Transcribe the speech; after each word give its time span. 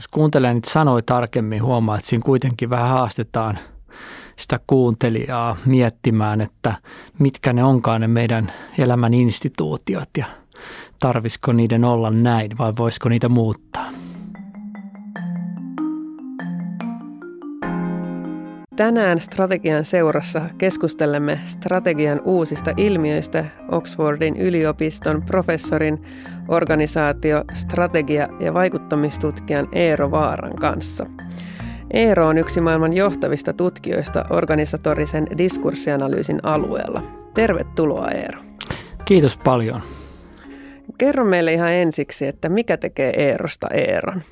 jos 0.00 0.08
kuuntelee 0.08 0.54
niitä 0.54 0.70
sanoja 0.70 1.02
tarkemmin, 1.06 1.62
huomaa, 1.62 1.96
että 1.96 2.08
siinä 2.08 2.22
kuitenkin 2.24 2.70
vähän 2.70 2.88
haastetaan 2.88 3.58
sitä 4.36 4.60
kuuntelijaa 4.66 5.56
miettimään, 5.66 6.40
että 6.40 6.74
mitkä 7.18 7.52
ne 7.52 7.64
onkaan 7.64 8.00
ne 8.00 8.08
meidän 8.08 8.52
elämän 8.78 9.14
instituutiot 9.14 10.08
ja 10.18 10.24
tarvisiko 10.98 11.52
niiden 11.52 11.84
olla 11.84 12.10
näin 12.10 12.58
vai 12.58 12.72
voisiko 12.78 13.08
niitä 13.08 13.28
muuttaa. 13.28 13.99
Tänään 18.80 19.20
strategian 19.20 19.84
seurassa 19.84 20.42
keskustelemme 20.58 21.38
strategian 21.46 22.20
uusista 22.24 22.70
ilmiöistä 22.76 23.44
Oxfordin 23.70 24.36
yliopiston 24.36 25.22
professorin 25.22 26.02
organisaatio, 26.48 27.44
strategia- 27.54 28.28
ja 28.40 28.54
vaikuttamistutkijan 28.54 29.68
Eero 29.72 30.10
Vaaran 30.10 30.56
kanssa. 30.56 31.06
Eero 31.90 32.28
on 32.28 32.38
yksi 32.38 32.60
maailman 32.60 32.92
johtavista 32.92 33.52
tutkijoista 33.52 34.24
organisatorisen 34.30 35.26
diskurssianalyysin 35.38 36.40
alueella. 36.42 37.02
Tervetuloa 37.34 38.10
Eero. 38.10 38.40
Kiitos 39.04 39.36
paljon. 39.36 39.80
Kerro 40.98 41.24
meille 41.24 41.52
ihan 41.52 41.72
ensiksi, 41.72 42.26
että 42.26 42.48
mikä 42.48 42.76
tekee 42.76 43.28
Eerosta 43.28 43.68
Eeron? 43.68 44.22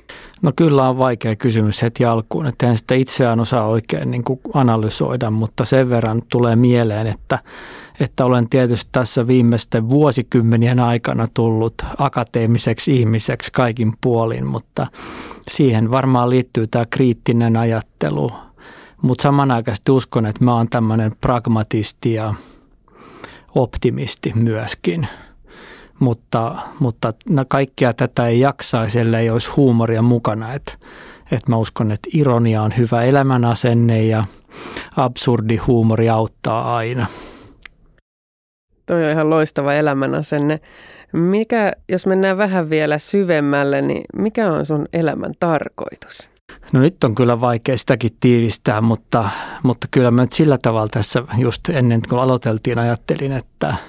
No 0.41 0.51
kyllä 0.55 0.89
on 0.89 0.97
vaikea 0.97 1.35
kysymys 1.35 1.81
heti 1.81 2.05
alkuun, 2.05 2.47
että 2.47 2.69
en 2.69 2.77
sitä 2.77 2.95
itseään 2.95 3.39
osaa 3.39 3.67
oikein 3.67 4.11
niin 4.11 4.23
kuin 4.23 4.39
analysoida, 4.53 5.29
mutta 5.29 5.65
sen 5.65 5.89
verran 5.89 6.21
tulee 6.31 6.55
mieleen, 6.55 7.07
että, 7.07 7.39
että 7.99 8.25
olen 8.25 8.49
tietysti 8.49 8.89
tässä 8.91 9.27
viimeisten 9.27 9.89
vuosikymmenien 9.89 10.79
aikana 10.79 11.27
tullut 11.33 11.73
akateemiseksi 11.97 12.99
ihmiseksi 12.99 13.51
kaikin 13.51 13.93
puolin, 14.01 14.45
mutta 14.45 14.87
siihen 15.47 15.91
varmaan 15.91 16.29
liittyy 16.29 16.67
tämä 16.67 16.85
kriittinen 16.89 17.57
ajattelu, 17.57 18.31
mutta 19.01 19.21
samanaikaisesti 19.21 19.91
uskon, 19.91 20.25
että 20.25 20.45
mä 20.45 20.55
oon 20.55 20.69
tämmöinen 20.69 21.11
pragmatisti 21.21 22.13
ja 22.13 22.33
optimisti 23.55 24.31
myöskin– 24.35 25.07
mutta, 25.99 26.55
mutta 26.79 27.13
no 27.29 27.45
kaikkea 27.47 27.93
tätä 27.93 28.27
ei 28.27 28.39
jaksaisi, 28.39 28.99
ellei 28.99 29.29
olisi 29.29 29.49
huumoria 29.49 30.01
mukana. 30.01 30.53
Et, 30.53 30.79
et 31.31 31.47
mä 31.47 31.57
uskon, 31.57 31.91
että 31.91 32.09
ironia 32.13 32.61
on 32.61 32.77
hyvä 32.77 33.03
elämänasenne 33.03 34.03
ja 34.03 34.23
absurdi 34.97 35.57
huumori 35.57 36.09
auttaa 36.09 36.75
aina. 36.75 37.05
Toi 38.85 39.05
on 39.05 39.11
ihan 39.11 39.29
loistava 39.29 39.73
elämänasenne. 39.73 40.59
Mikä, 41.13 41.73
jos 41.89 42.05
mennään 42.05 42.37
vähän 42.37 42.69
vielä 42.69 42.97
syvemmälle, 42.97 43.81
niin 43.81 44.03
mikä 44.15 44.51
on 44.51 44.65
sun 44.65 44.85
elämän 44.93 45.33
tarkoitus? 45.39 46.29
No 46.73 46.79
nyt 46.79 47.03
on 47.03 47.15
kyllä 47.15 47.41
vaikea 47.41 47.77
sitäkin 47.77 48.11
tiivistää, 48.19 48.81
mutta, 48.81 49.29
mutta 49.63 49.87
kyllä 49.91 50.11
mä 50.11 50.21
nyt 50.21 50.31
sillä 50.31 50.57
tavalla 50.61 50.87
tässä 50.87 51.23
just 51.37 51.69
ennen 51.69 52.01
kuin 52.09 52.21
aloiteltiin 52.21 52.79
ajattelin, 52.79 53.31
että– 53.31 53.73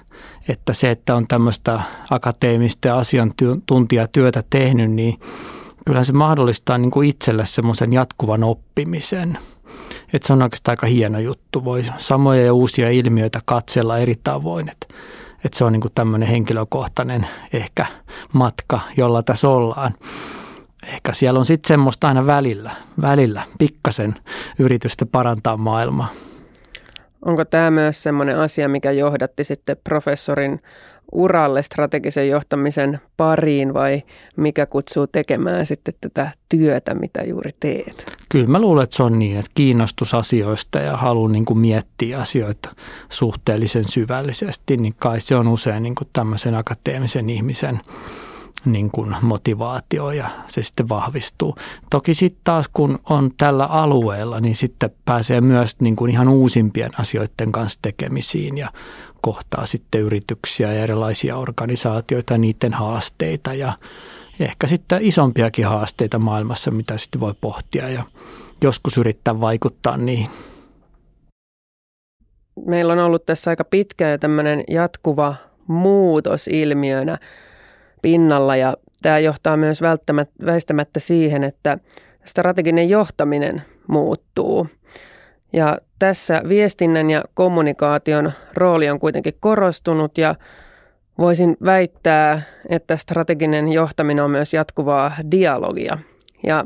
että 0.49 0.73
se, 0.73 0.91
että 0.91 1.15
on 1.15 1.27
tämmöistä 1.27 1.81
akateemista 2.11 2.89
ja 2.89 2.99
asiantuntijatyötä 2.99 4.43
tehnyt, 4.51 4.91
niin 4.91 5.21
kyllä 5.87 6.05
se 6.05 6.13
mahdollistaa 6.13 6.79
niin 6.79 6.91
kuin 6.91 7.09
itselle 7.09 7.47
semmoisen 7.47 7.93
jatkuvan 7.93 8.45
oppimisen. 8.45 9.39
Että 10.13 10.27
se 10.27 10.33
on 10.33 10.43
oikeastaan 10.43 10.73
aika 10.73 10.87
hieno 10.87 11.19
juttu. 11.19 11.65
Voi 11.65 11.85
samoja 11.99 12.45
ja 12.45 12.55
uusia 12.55 12.91
ilmiöitä 12.91 13.41
katsella 13.45 13.99
eri 13.99 14.15
tavoin. 14.25 14.69
Että, 14.69 14.87
että 15.45 15.59
se 15.59 15.65
on 15.65 15.73
niin 15.73 15.81
kuin 15.81 15.93
tämmöinen 15.95 16.29
henkilökohtainen 16.29 17.27
ehkä 17.53 17.87
matka, 18.33 18.81
jolla 18.97 19.23
tässä 19.23 19.49
ollaan. 19.49 19.95
Ehkä 20.87 21.13
siellä 21.13 21.39
on 21.39 21.47
sitten 21.47 21.69
semmoista 21.69 22.09
aina 22.09 22.27
välillä, 22.27 22.71
välillä 23.01 23.43
pikkasen 23.59 24.15
yritystä 24.59 25.07
parantaa 25.07 25.57
maailmaa. 25.57 26.09
Onko 27.25 27.45
tämä 27.45 27.71
myös 27.71 28.03
sellainen 28.03 28.39
asia, 28.39 28.69
mikä 28.69 28.91
johdatti 28.91 29.45
sitten 29.45 29.77
professorin 29.85 30.61
uralle 31.13 31.63
strategisen 31.63 32.29
johtamisen 32.29 33.01
pariin 33.17 33.75
vai 33.75 34.03
mikä 34.37 34.67
kutsuu 34.67 35.07
tekemään 35.07 35.67
sitten 35.67 35.95
tätä 36.01 36.31
työtä, 36.49 36.95
mitä 36.95 37.23
juuri 37.23 37.51
teet? 37.61 38.17
Kyllä 38.29 38.47
mä 38.47 38.61
luulen, 38.61 38.85
että 38.85 38.97
se 38.97 39.03
on 39.03 39.19
niin, 39.19 39.37
että 39.37 39.51
kiinnostus 39.55 40.15
asioista 40.15 40.79
ja 40.79 40.97
halu 40.97 41.27
niin 41.29 41.45
kuin 41.45 41.59
miettiä 41.59 42.19
asioita 42.19 42.71
suhteellisen 43.09 43.85
syvällisesti, 43.85 44.77
niin 44.77 44.95
kai 44.99 45.21
se 45.21 45.37
on 45.37 45.49
usein 45.49 45.83
niin 45.83 45.95
kuin 45.95 46.09
tämmöisen 46.13 46.55
akateemisen 46.55 47.31
ihmisen 47.31 47.81
niin 48.65 48.91
kuin 48.91 49.17
motivaatio 49.23 50.11
ja 50.11 50.31
se 50.47 50.63
sitten 50.63 50.89
vahvistuu. 50.89 51.57
Toki 51.91 52.15
sitten 52.15 52.41
taas 52.45 52.69
kun 52.73 52.99
on 53.11 53.31
tällä 53.37 53.67
alueella, 53.67 54.41
niin 54.41 54.57
sitten 54.57 54.91
pääsee 55.05 55.41
myös 55.41 55.81
niin 55.81 55.97
kuin 55.97 56.11
ihan 56.11 56.29
uusimpien 56.29 56.91
asioiden 57.01 57.53
kanssa 57.53 57.79
tekemisiin 57.83 58.59
ja 58.59 58.71
kohtaa 59.21 59.67
sitten 59.67 60.01
yrityksiä 60.01 60.73
ja 60.73 60.83
erilaisia 60.83 61.37
organisaatioita 61.37 62.35
ja 62.35 62.39
niiden 62.39 62.73
haasteita 62.75 63.55
ja 63.55 63.73
ehkä 64.41 64.67
sitten 64.67 65.03
isompiakin 65.03 65.67
haasteita 65.67 66.19
maailmassa, 66.19 66.71
mitä 66.71 66.99
sitten 66.99 67.21
voi 67.21 67.35
pohtia 67.41 67.89
ja 67.89 68.05
joskus 68.63 68.99
yrittää 68.99 69.41
vaikuttaa 69.41 69.97
niihin. 69.97 70.31
Meillä 72.67 72.93
on 72.93 72.99
ollut 72.99 73.27
tässä 73.27 73.51
aika 73.51 73.65
pitkä 73.65 74.09
ja 74.09 74.19
tämmöinen 74.19 74.65
jatkuva 74.69 75.35
muutos 75.67 76.49
ilmiönä 76.49 77.19
pinnalla 78.03 78.57
ja 78.57 78.77
tämä 79.03 79.19
johtaa 79.19 79.57
myös 79.57 79.81
väistämättä 80.47 81.01
siihen, 81.01 81.45
että 81.45 81.79
strateginen 82.25 82.89
johtaminen 82.89 83.63
muuttuu. 83.87 84.67
Ja 85.53 85.79
tässä 85.99 86.43
viestinnän 86.49 87.11
ja 87.11 87.25
kommunikaation 87.35 88.33
rooli 88.55 88.91
on 88.91 89.01
kuitenkin 89.01 89.35
korostunut 89.41 90.19
ja 90.19 90.35
voisin 91.19 91.57
väittää, 91.65 92.43
että 92.69 92.97
strateginen 92.97 93.73
johtaminen 93.73 94.25
on 94.25 94.31
myös 94.31 94.55
jatkuvaa 94.55 95.13
dialogia. 95.31 95.99
Ja 96.47 96.65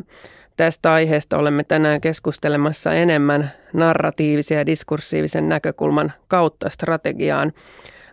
tästä 0.56 0.92
aiheesta 0.92 1.38
olemme 1.38 1.64
tänään 1.64 2.00
keskustelemassa 2.00 2.94
enemmän 2.94 3.50
narratiivisen 3.72 4.58
ja 4.58 4.66
diskursiivisen 4.66 5.48
näkökulman 5.48 6.12
kautta 6.28 6.70
strategiaan. 6.70 7.52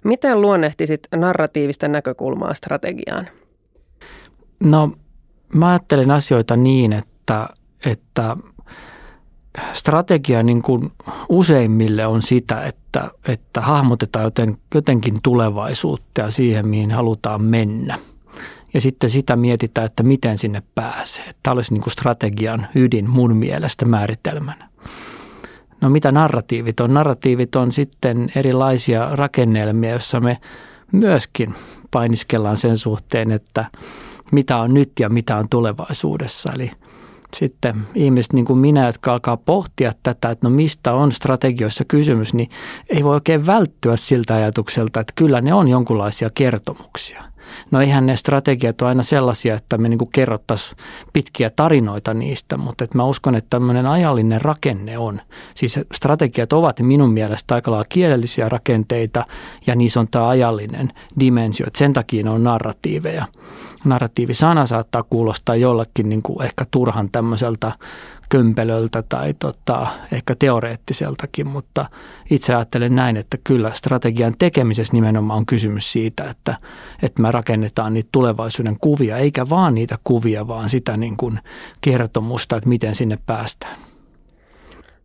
Miten 0.04 0.42
luonnehtisit 0.42 1.08
narratiivista 1.16 1.88
näkökulmaa 1.88 2.54
strategiaan? 2.54 3.30
No 4.60 4.92
mä 5.54 5.70
ajattelen 5.70 6.12
asioita 6.12 6.56
niin, 6.56 6.94
että, 6.94 7.50
että 7.86 8.38
strategia 9.74 10.44
niin 10.44 10.62
kuin 10.62 10.92
useimmille 11.30 12.06
on 12.06 12.22
sitä, 12.22 12.64
että, 12.64 13.12
että 13.28 13.62
hahmotetaan 13.62 14.26
joten, 14.26 14.58
jotenkin 14.76 15.22
tulevaisuutta 15.24 16.22
ja 16.22 16.32
siihen, 16.32 16.68
mihin 16.68 16.92
halutaan 16.92 17.42
mennä. 17.42 18.00
Ja 18.74 18.82
sitten 18.82 19.10
sitä 19.10 19.36
mietitään, 19.36 19.86
että 19.86 20.04
miten 20.04 20.38
sinne 20.38 20.64
pääsee. 20.76 21.26
Tämä 21.44 21.54
olisi 21.54 21.74
niin 21.74 21.82
kuin 21.82 21.94
strategian 21.94 22.68
ydin 22.76 23.10
mun 23.10 23.36
mielestä 23.36 23.86
määritelmänä. 23.86 24.70
No 25.82 25.90
mitä 25.90 26.12
narratiivit 26.12 26.80
on? 26.80 26.94
Narratiivit 26.94 27.56
on 27.56 27.72
sitten 27.72 28.32
erilaisia 28.36 29.10
rakennelmia, 29.16 29.90
joissa 29.90 30.20
me 30.20 30.38
myöskin 30.92 31.56
painiskellaan 31.92 32.58
sen 32.58 32.78
suhteen, 32.78 33.32
että 33.32 33.66
mitä 34.32 34.58
on 34.58 34.74
nyt 34.74 34.92
ja 35.00 35.10
mitä 35.10 35.38
on 35.38 35.50
tulevaisuudessa. 35.50 36.52
Eli 36.56 36.72
sitten 37.36 37.76
ihmiset 37.96 38.34
niin 38.34 38.46
kuin 38.46 38.60
minä, 38.60 38.86
jotka 38.86 39.14
alkaa 39.14 39.38
pohtia 39.38 39.94
tätä, 40.04 40.30
että 40.30 40.48
no 40.48 40.56
mistä 40.56 40.94
on 40.94 41.12
strategioissa 41.12 41.86
kysymys, 41.86 42.34
niin 42.34 42.50
ei 42.90 43.04
voi 43.04 43.14
oikein 43.14 43.46
välttyä 43.46 43.98
siltä 43.98 44.36
ajatukselta, 44.36 45.00
että 45.00 45.14
kyllä 45.16 45.42
ne 45.42 45.54
on 45.54 45.68
jonkinlaisia 45.68 46.30
kertomuksia. 46.36 47.31
No 47.72 47.82
eihän 47.82 48.06
ne 48.06 48.18
strategiat 48.18 48.82
ole 48.82 48.90
aina 48.90 49.04
sellaisia, 49.04 49.56
että 49.56 49.78
me 49.78 49.90
niin 49.90 50.00
kerrottaisiin 50.12 50.78
pitkiä 51.14 51.50
tarinoita 51.50 52.14
niistä, 52.14 52.58
mutta 52.58 52.84
että 52.84 52.98
mä 52.98 53.06
uskon, 53.06 53.36
että 53.36 53.50
tämmöinen 53.50 53.86
ajallinen 53.86 54.42
rakenne 54.42 54.98
on. 54.98 55.22
Siis 55.56 55.80
strategiat 55.94 56.54
ovat 56.54 56.80
minun 56.80 57.14
mielestä 57.14 57.56
aika 57.56 57.72
lailla 57.72 57.86
kielellisiä 57.90 58.50
rakenteita 58.50 59.26
ja 59.68 59.76
niissä 59.76 60.00
on 60.00 60.08
tämä 60.12 60.28
ajallinen 60.28 60.94
dimensio, 61.20 61.68
että 61.68 61.80
sen 61.80 61.94
takia 61.94 62.24
ne 62.24 62.30
on 62.30 62.44
narratiiveja. 62.44 63.26
Narratiivisana 63.86 64.66
saattaa 64.66 65.04
kuulostaa 65.04 65.56
jollekin 65.56 66.10
niin 66.10 66.22
kuin 66.22 66.46
ehkä 66.46 66.66
turhan 66.72 67.10
tämmöiseltä 67.12 67.72
kömpelöltä 68.32 69.04
tai 69.10 69.34
tota, 69.34 69.88
ehkä 70.12 70.36
teoreettiseltakin, 70.40 71.48
mutta 71.48 71.86
itse 72.30 72.56
ajattelen 72.56 72.96
näin, 72.96 73.18
että 73.18 73.38
kyllä 73.44 73.72
strategian 73.74 74.34
tekemisessä 74.40 74.94
nimenomaan 74.94 75.38
on 75.38 75.46
kysymys 75.46 75.92
siitä, 75.92 76.24
että, 76.24 76.56
että 77.02 77.22
me 77.22 77.32
rakennetaan 77.32 77.94
niitä 77.94 78.10
tulevaisuuden 78.12 78.78
kuvia, 78.82 79.18
eikä 79.18 79.50
vaan 79.50 79.76
niitä 79.76 79.98
kuvia, 80.04 80.48
vaan 80.48 80.70
sitä 80.70 80.98
niin 80.98 81.18
kuin 81.18 81.40
kertomusta, 81.82 82.56
että 82.56 82.70
miten 82.70 82.96
sinne 82.96 83.20
päästään. 83.26 83.76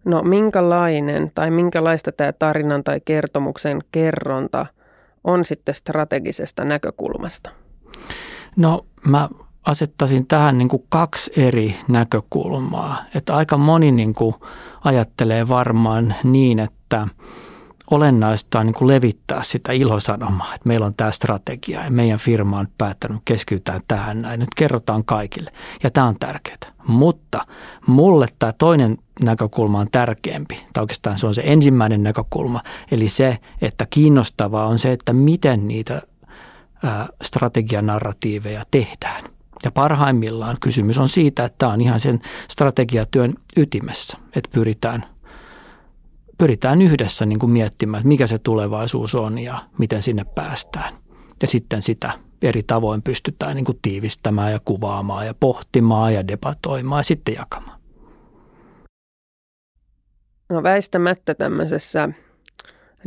No 0.04 0.22
minkälainen 0.22 1.30
tai 1.34 1.50
minkälaista 1.50 2.12
tämä 2.12 2.32
tarinan 2.32 2.84
tai 2.84 3.00
kertomuksen 3.04 3.78
kerronta 3.92 4.66
on 5.24 5.44
sitten 5.44 5.74
strategisesta 5.74 6.64
näkökulmasta? 6.64 7.50
No 8.56 8.86
mä 9.06 9.28
asettaisin 9.66 10.26
tähän 10.26 10.58
niin 10.58 10.68
kuin 10.68 10.84
kaksi 10.88 11.32
eri 11.36 11.76
näkökulmaa. 11.88 13.04
Että 13.14 13.36
aika 13.36 13.56
moni 13.58 13.92
niin 13.92 14.14
kuin 14.14 14.34
ajattelee 14.84 15.48
varmaan 15.48 16.14
niin, 16.24 16.58
että 16.58 17.08
olennaista 17.90 18.60
on 18.60 18.66
niin 18.66 18.74
kuin 18.74 18.88
levittää 18.88 19.42
sitä 19.42 19.72
ilosanomaa, 19.72 20.54
että 20.54 20.68
meillä 20.68 20.86
on 20.86 20.94
tämä 20.94 21.10
strategia 21.10 21.84
ja 21.84 21.90
meidän 21.90 22.18
firma 22.18 22.58
on 22.58 22.68
päättänyt 22.78 23.22
keskitytään 23.24 23.80
tähän 23.88 24.22
näin. 24.22 24.40
Nyt 24.40 24.54
kerrotaan 24.56 25.04
kaikille 25.04 25.52
ja 25.82 25.90
tämä 25.90 26.06
on 26.06 26.16
tärkeää. 26.20 26.56
Mutta 26.88 27.46
mulle 27.86 28.26
tämä 28.38 28.52
toinen 28.52 28.98
näkökulma 29.24 29.80
on 29.80 29.90
tärkeämpi, 29.92 30.66
tai 30.72 30.82
oikeastaan 30.82 31.18
se 31.18 31.26
on 31.26 31.34
se 31.34 31.42
ensimmäinen 31.44 32.02
näkökulma, 32.02 32.62
eli 32.90 33.08
se, 33.08 33.38
että 33.62 33.86
kiinnostavaa 33.90 34.66
on 34.66 34.78
se, 34.78 34.92
että 34.92 35.12
miten 35.12 35.68
niitä 35.68 36.02
strategianarratiiveja 37.22 38.62
tehdään. 38.70 39.35
Ja 39.64 39.70
parhaimmillaan 39.70 40.56
kysymys 40.60 40.98
on 40.98 41.08
siitä, 41.08 41.44
että 41.44 41.58
tämä 41.58 41.72
on 41.72 41.80
ihan 41.80 42.00
sen 42.00 42.20
strategiatyön 42.48 43.34
ytimessä, 43.56 44.18
että 44.36 44.50
pyritään, 44.52 45.04
pyritään 46.38 46.82
yhdessä 46.82 47.26
niin 47.26 47.38
kuin 47.38 47.50
miettimään, 47.50 48.00
että 48.00 48.08
mikä 48.08 48.26
se 48.26 48.38
tulevaisuus 48.38 49.14
on 49.14 49.38
ja 49.38 49.58
miten 49.78 50.02
sinne 50.02 50.24
päästään. 50.24 50.94
Ja 51.42 51.48
sitten 51.48 51.82
sitä 51.82 52.10
eri 52.42 52.62
tavoin 52.62 53.02
pystytään 53.02 53.56
niin 53.56 53.64
kuin 53.64 53.78
tiivistämään 53.82 54.52
ja 54.52 54.60
kuvaamaan 54.64 55.26
ja 55.26 55.34
pohtimaan 55.40 56.14
ja 56.14 56.28
debatoimaan 56.28 56.98
ja 57.00 57.04
sitten 57.04 57.34
jakamaan. 57.34 57.80
No 60.48 60.62
väistämättä 60.62 61.34
tämmöisessä 61.34 62.08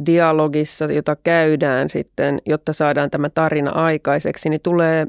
dialogissa, 0.05 0.85
jota 0.85 1.15
käydään 1.15 1.89
sitten, 1.89 2.39
jotta 2.45 2.73
saadaan 2.73 3.11
tämä 3.11 3.29
tarina 3.29 3.71
aikaiseksi, 3.71 4.49
niin 4.49 4.61
tulee 4.61 5.07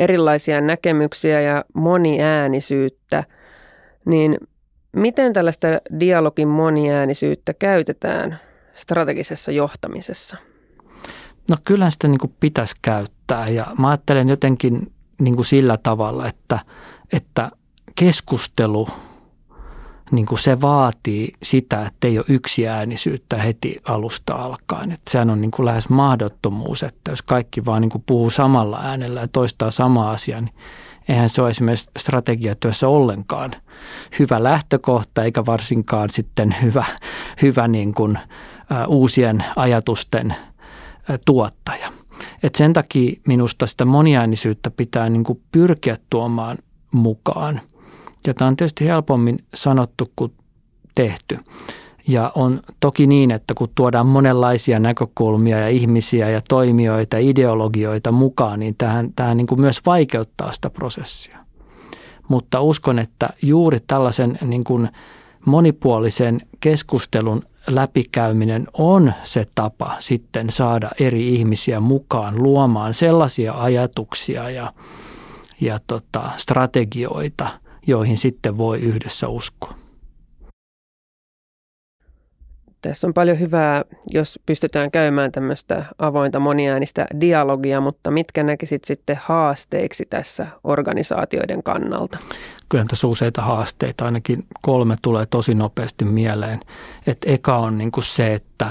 erilaisia 0.00 0.60
näkemyksiä 0.60 1.40
ja 1.40 1.64
moniäänisyyttä. 1.74 3.24
Niin 4.06 4.38
miten 4.92 5.32
tällaista 5.32 5.68
dialogin 6.00 6.48
moniäänisyyttä 6.48 7.54
käytetään 7.54 8.40
strategisessa 8.74 9.52
johtamisessa? 9.52 10.36
No 11.50 11.56
kyllä 11.64 11.90
sitä 11.90 12.08
niin 12.08 12.34
pitäisi 12.40 12.74
käyttää 12.82 13.48
ja 13.48 13.66
mä 13.78 13.88
ajattelen 13.88 14.28
jotenkin 14.28 14.92
niin 15.20 15.44
sillä 15.44 15.78
tavalla, 15.82 16.26
että, 16.26 16.58
että 17.12 17.50
keskustelu– 17.94 18.88
niin 20.10 20.26
kuin 20.26 20.38
se 20.38 20.60
vaatii 20.60 21.32
sitä, 21.42 21.86
että 21.86 22.06
ei 22.08 22.18
ole 22.18 22.26
yksi 22.28 22.68
äänisyyttä 22.68 23.36
heti 23.36 23.76
alusta 23.84 24.34
alkaen. 24.34 24.92
Että 24.92 25.10
sehän 25.10 25.30
on 25.30 25.40
niin 25.40 25.50
kuin 25.50 25.66
lähes 25.66 25.88
mahdottomuus, 25.88 26.82
että 26.82 27.10
jos 27.10 27.22
kaikki 27.22 27.64
vaan 27.64 27.82
niin 27.82 27.90
kuin 27.90 28.04
puhuu 28.06 28.30
samalla 28.30 28.80
äänellä 28.82 29.20
ja 29.20 29.28
toistaa 29.28 29.70
sama 29.70 30.10
asia, 30.10 30.40
niin 30.40 30.54
eihän 31.08 31.28
se 31.28 31.42
ole 31.42 31.50
esimerkiksi 31.50 31.90
strategiatyössä 31.98 32.88
ollenkaan 32.88 33.50
hyvä 34.18 34.42
lähtökohta, 34.42 35.24
eikä 35.24 35.46
varsinkaan 35.46 36.10
sitten 36.10 36.56
hyvä, 36.62 36.84
hyvä 37.42 37.68
niin 37.68 37.94
kuin, 37.94 38.18
ä, 38.18 38.86
uusien 38.86 39.44
ajatusten 39.56 40.34
ä, 41.10 41.18
tuottaja. 41.26 41.92
Et 42.42 42.54
sen 42.54 42.72
takia 42.72 43.20
minusta 43.26 43.66
sitä 43.66 43.84
moniäänisyyttä 43.84 44.70
pitää 44.70 45.08
niin 45.08 45.24
kuin 45.24 45.42
pyrkiä 45.52 45.96
tuomaan 46.10 46.58
mukaan– 46.92 47.60
ja 48.26 48.34
tämä 48.34 48.48
on 48.48 48.56
tietysti 48.56 48.86
helpommin 48.86 49.44
sanottu 49.54 50.12
kuin 50.16 50.32
tehty. 50.94 51.38
Ja 52.08 52.32
on 52.34 52.60
toki 52.80 53.06
niin, 53.06 53.30
että 53.30 53.54
kun 53.54 53.68
tuodaan 53.74 54.06
monenlaisia 54.06 54.78
näkökulmia 54.78 55.58
ja 55.58 55.68
ihmisiä 55.68 56.30
ja 56.30 56.40
toimijoita, 56.48 57.18
ideologioita 57.18 58.12
mukaan, 58.12 58.60
niin 58.60 58.74
tähän, 58.78 59.12
tähän 59.16 59.36
niin 59.36 59.46
kuin 59.46 59.60
myös 59.60 59.80
vaikeuttaa 59.86 60.52
sitä 60.52 60.70
prosessia. 60.70 61.38
Mutta 62.28 62.60
uskon, 62.60 62.98
että 62.98 63.28
juuri 63.42 63.78
tällaisen 63.86 64.38
niin 64.42 64.64
kuin 64.64 64.88
monipuolisen 65.46 66.40
keskustelun 66.60 67.42
läpikäyminen 67.66 68.66
on 68.72 69.12
se 69.22 69.44
tapa 69.54 69.96
sitten 69.98 70.50
saada 70.50 70.90
eri 71.00 71.34
ihmisiä 71.34 71.80
mukaan 71.80 72.42
luomaan 72.42 72.94
sellaisia 72.94 73.52
ajatuksia 73.52 74.50
ja, 74.50 74.72
ja 75.60 75.78
tota, 75.86 76.30
strategioita– 76.36 77.48
joihin 77.86 78.18
sitten 78.18 78.58
voi 78.58 78.80
yhdessä 78.80 79.28
uskoa. 79.28 79.74
Tässä 82.82 83.06
on 83.06 83.14
paljon 83.14 83.40
hyvää, 83.40 83.84
jos 84.10 84.40
pystytään 84.46 84.90
käymään 84.90 85.32
tämmöistä 85.32 85.84
avointa 85.98 86.40
moniäänistä 86.40 87.06
dialogia, 87.20 87.80
mutta 87.80 88.10
mitkä 88.10 88.42
näkisit 88.42 88.84
sitten 88.84 89.18
haasteiksi 89.22 90.06
tässä 90.10 90.46
organisaatioiden 90.64 91.62
kannalta? 91.62 92.18
Kyllä 92.68 92.84
tässä 92.88 93.06
useita 93.06 93.42
haasteita, 93.42 94.04
ainakin 94.04 94.46
kolme 94.60 94.96
tulee 95.02 95.26
tosi 95.26 95.54
nopeasti 95.54 96.04
mieleen. 96.04 96.60
Et 97.06 97.18
eka 97.26 97.56
on 97.56 97.78
niin 97.78 97.92
kuin 97.92 98.04
se, 98.04 98.34
että, 98.34 98.70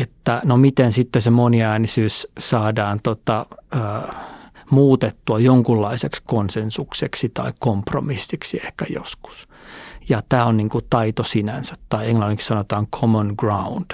että 0.00 0.40
no 0.44 0.56
miten 0.56 0.92
sitten 0.92 1.22
se 1.22 1.30
moniäänisyys 1.30 2.28
saadaan 2.38 3.00
tota, 3.02 3.46
äh, 3.76 4.16
muutettua 4.72 5.38
jonkunlaiseksi 5.38 6.22
konsensukseksi 6.26 7.28
tai 7.28 7.52
kompromissiksi 7.58 8.60
ehkä 8.64 8.86
joskus. 8.88 9.48
Ja 10.08 10.22
tämä 10.28 10.46
on 10.46 10.56
niin 10.56 10.68
kuin 10.68 10.84
taito 10.90 11.22
sinänsä, 11.22 11.74
tai 11.88 12.08
englanniksi 12.08 12.46
sanotaan 12.46 12.86
common 12.86 13.34
ground. 13.38 13.90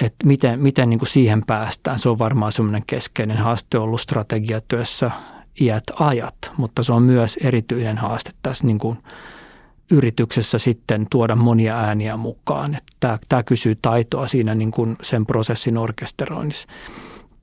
Että 0.00 0.26
miten, 0.26 0.60
miten 0.60 0.90
niin 0.90 0.98
kuin 0.98 1.08
siihen 1.08 1.42
päästään, 1.46 1.98
se 1.98 2.08
on 2.08 2.18
varmaan 2.18 2.52
semmoinen 2.52 2.82
keskeinen 2.86 3.36
haaste 3.36 3.78
ollut 3.78 4.00
strategiatyössä 4.00 5.10
iät 5.60 5.84
ajat, 6.00 6.36
mutta 6.56 6.82
se 6.82 6.92
on 6.92 7.02
myös 7.02 7.38
erityinen 7.42 7.98
haaste 7.98 8.30
tässä 8.42 8.66
niin 8.66 8.78
kuin 8.78 8.98
yrityksessä 9.90 10.58
sitten 10.58 11.06
tuoda 11.10 11.36
monia 11.36 11.78
ääniä 11.78 12.16
mukaan. 12.16 12.74
Että 12.74 12.92
tämä, 13.00 13.18
tämä 13.28 13.42
kysyy 13.42 13.78
taitoa 13.82 14.26
siinä 14.28 14.54
niin 14.54 14.70
kuin 14.70 14.96
sen 15.02 15.26
prosessin 15.26 15.78
orkesteroinnissa. 15.78 16.68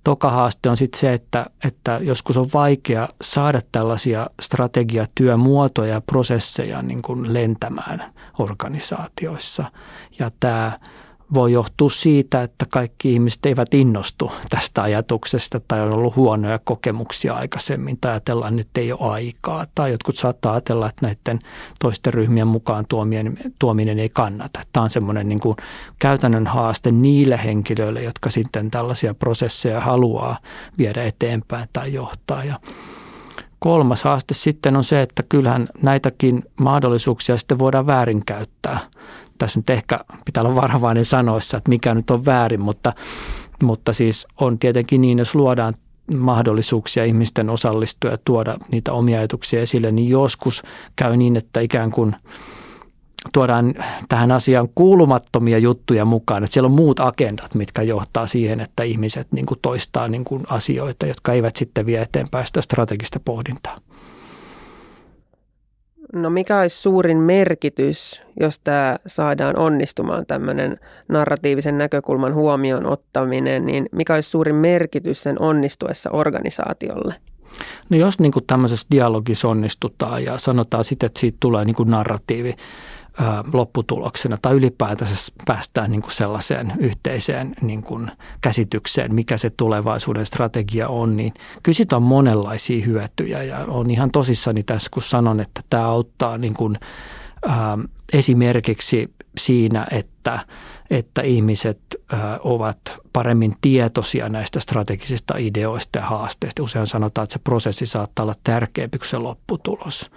Toka 0.04 0.30
haaste 0.30 0.70
on 0.70 0.78
sitten 0.78 1.00
se, 1.00 1.14
että, 1.14 1.46
että 1.66 2.00
joskus 2.02 2.38
on 2.38 2.50
vaikea 2.54 3.10
saada 3.22 3.62
tällaisia 3.72 4.30
strategiatyömuotoja 4.42 5.94
ja 5.94 6.02
prosesseja 6.02 6.82
niin 6.82 7.02
kuin 7.02 7.34
lentämään 7.34 8.14
organisaatioissa. 8.40 9.66
Ja 10.20 10.32
tämä 10.40 10.80
voi 11.33 11.51
johtua 11.51 11.89
siitä, 11.89 12.41
että 12.44 12.65
kaikki 12.69 13.13
ihmiset 13.13 13.45
eivät 13.45 13.74
innostu 13.74 14.31
tästä 14.50 14.81
ajatuksesta 14.81 15.59
tai 15.68 15.81
on 15.81 15.94
ollut 15.94 16.15
huonoja 16.15 16.59
kokemuksia 16.63 17.33
aikaisemmin 17.33 17.97
tai 18.01 18.12
ajatellaan, 18.12 18.59
että 18.59 18.81
ei 18.81 18.91
ole 18.91 19.12
aikaa. 19.12 19.65
Tai 19.75 19.91
jotkut 19.91 20.18
saattaa 20.18 20.53
ajatella, 20.53 20.89
että 20.89 21.06
näiden 21.06 21.39
toisten 21.80 22.13
ryhmien 22.13 22.47
mukaan 22.47 22.85
tuominen, 22.89 23.37
tuominen 23.59 23.99
ei 23.99 24.09
kannata. 24.09 24.59
Tämä 24.73 24.83
on 24.83 24.90
semmoinen 24.90 25.30
niin 25.30 25.40
kuin 25.40 25.57
käytännön 25.99 26.47
haaste 26.47 26.92
niille 26.92 27.40
henkilöille, 27.44 28.04
jotka 28.04 28.30
sitten 28.30 28.71
tällaisia 28.71 29.13
prosesseja 29.13 29.81
haluaa 29.81 30.37
viedä 30.78 31.04
eteenpäin 31.04 31.69
tai 31.73 31.94
johtaa. 31.94 32.44
Ja 32.44 32.59
kolmas 33.59 34.04
haaste 34.04 34.33
sitten 34.33 34.75
on 34.75 34.83
se, 34.83 35.02
että 35.02 35.23
kyllähän 35.23 35.69
näitäkin 35.81 36.44
mahdollisuuksia 36.59 37.37
sitten 37.37 37.59
voidaan 37.59 37.87
väärinkäyttää– 37.87 38.80
tässä 39.44 39.59
nyt 39.59 39.69
ehkä 39.69 40.00
pitää 40.26 40.44
olla 40.44 40.56
varovainen 40.56 41.06
sanoissa, 41.06 41.57
että 41.57 41.69
mikä 41.69 41.94
nyt 41.94 42.12
on 42.12 42.26
väärin, 42.26 42.62
mutta, 42.62 42.94
mutta 43.64 43.94
siis 43.94 44.28
on 44.42 44.59
tietenkin 44.59 45.02
niin, 45.02 45.19
jos 45.19 45.35
luodaan 45.35 45.73
mahdollisuuksia 46.16 47.06
ihmisten 47.06 47.50
osallistua 47.50 48.12
ja 48.12 48.18
tuoda 48.26 48.57
niitä 48.71 48.94
omia 48.94 49.19
ajatuksia 49.19 49.62
esille, 49.62 49.92
niin 49.92 50.09
joskus 50.09 50.64
käy 50.95 51.18
niin, 51.18 51.38
että 51.38 51.59
ikään 51.59 51.92
kuin 51.92 52.16
tuodaan 53.33 53.73
tähän 54.09 54.31
asiaan 54.31 54.69
kuulumattomia 54.76 55.57
juttuja 55.57 56.06
mukaan. 56.06 56.44
Että 56.44 56.54
siellä 56.54 56.68
on 56.68 56.76
muut 56.76 57.00
agendat, 57.00 57.56
mitkä 57.56 57.81
johtaa 57.81 58.28
siihen, 58.28 58.59
että 58.59 58.83
ihmiset 58.83 59.28
niin 59.31 59.45
kuin 59.45 59.59
toistaa 59.62 60.07
niin 60.07 60.23
kuin 60.23 60.44
asioita, 60.50 61.06
jotka 61.06 61.33
eivät 61.33 61.56
sitten 61.56 61.85
vie 61.85 62.02
eteenpäin 62.02 62.47
sitä 62.47 62.62
strategista 62.62 63.19
pohdintaa. 63.26 63.78
No 66.14 66.30
mikä 66.30 66.60
olisi 66.60 66.82
suurin 66.82 67.18
merkitys, 67.18 68.22
jos 68.40 68.60
tämä 68.60 68.98
saadaan 69.08 69.58
onnistumaan, 69.58 70.26
tämmöinen 70.26 70.80
narratiivisen 71.08 71.78
näkökulman 71.78 72.34
huomioon 72.34 72.86
ottaminen, 72.86 73.66
niin 73.66 73.86
mikä 73.92 74.14
olisi 74.14 74.30
suurin 74.30 74.56
merkitys 74.56 75.24
sen 75.24 75.42
onnistuessa 75.42 76.10
organisaatiolle? 76.12 77.16
No 77.90 77.98
jos 77.98 78.20
niin 78.20 78.32
kuin 78.32 78.46
tämmöisessä 78.48 78.88
dialogissa 78.92 79.48
onnistutaan 79.48 80.24
ja 80.24 80.38
sanotaan 80.38 80.84
sitten, 80.84 81.08
että 81.08 81.20
siitä 81.20 81.38
tulee 81.40 81.66
niin 81.66 81.76
kuin 81.76 81.92
narratiivi, 81.92 82.56
lopputuloksena 83.54 84.38
tai 84.42 84.54
ylipäätänsä 84.54 85.32
päästään 85.46 85.92
niin 85.92 86.02
kuin 86.02 86.12
sellaiseen 86.12 86.74
yhteiseen 86.80 87.56
niin 87.62 87.84
kuin 87.84 88.12
käsitykseen, 88.42 89.16
mikä 89.16 89.38
se 89.38 89.50
tulevaisuuden 89.50 90.26
strategia 90.26 90.88
on, 90.88 91.18
niin 91.18 91.34
kyllä 91.64 91.76
siitä 91.76 91.96
on 91.96 92.04
monenlaisia 92.04 92.86
hyötyjä. 92.86 93.44
Ja 93.44 93.58
on 93.68 93.92
ihan 93.92 94.12
tosissani 94.12 94.64
tässä, 94.64 94.90
kun 94.94 95.04
sanon, 95.04 95.40
että 95.40 95.62
tämä 95.70 95.88
auttaa 95.88 96.38
niin 96.38 96.54
kuin 96.54 96.78
ää, 97.48 97.78
esimerkiksi 98.14 99.14
siinä, 99.38 99.88
että, 99.92 100.40
että 100.94 101.21
ihmiset 101.21 101.80
ovat 102.40 102.78
paremmin 103.14 103.54
tietoisia 103.62 104.30
näistä 104.30 104.59
strategisista 104.59 105.38
ideoista 105.38 106.00
ja 106.00 106.06
haasteista. 106.06 106.64
Usein 106.64 106.88
sanotaan, 106.88 107.23
että 107.23 107.33
se 107.33 107.40
prosessi 107.40 107.85
saattaa 107.85 108.23
olla 108.23 108.35
tärkeämpi 108.44 108.97
kuin 108.97 109.09
se 109.09 109.18
lopputulos. 109.18 110.12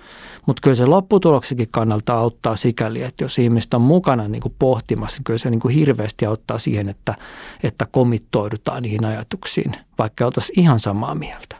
Mutta 0.46 0.60
kyllä 0.62 0.74
se 0.74 0.86
lopputuloksikin 0.86 1.68
kannalta 1.70 2.14
auttaa 2.14 2.56
sikäli, 2.56 3.02
että 3.02 3.24
jos 3.24 3.38
ihmiset 3.38 3.74
on 3.74 3.80
mukana 3.80 4.28
niin 4.28 4.42
kuin 4.42 4.54
pohtimassa, 4.58 5.16
niin 5.18 5.24
kyllä 5.24 5.38
se 5.38 5.50
niin 5.50 5.60
kuin 5.60 5.74
hirveästi 5.74 6.26
auttaa 6.26 6.58
siihen, 6.58 6.88
että, 6.88 7.14
että 7.62 7.86
komittoidutaan 7.90 8.82
niihin 8.82 9.04
ajatuksiin, 9.04 9.72
vaikka 9.98 10.26
oltaisiin 10.26 10.60
ihan 10.60 10.80
samaa 10.80 11.14
mieltä. 11.14 11.56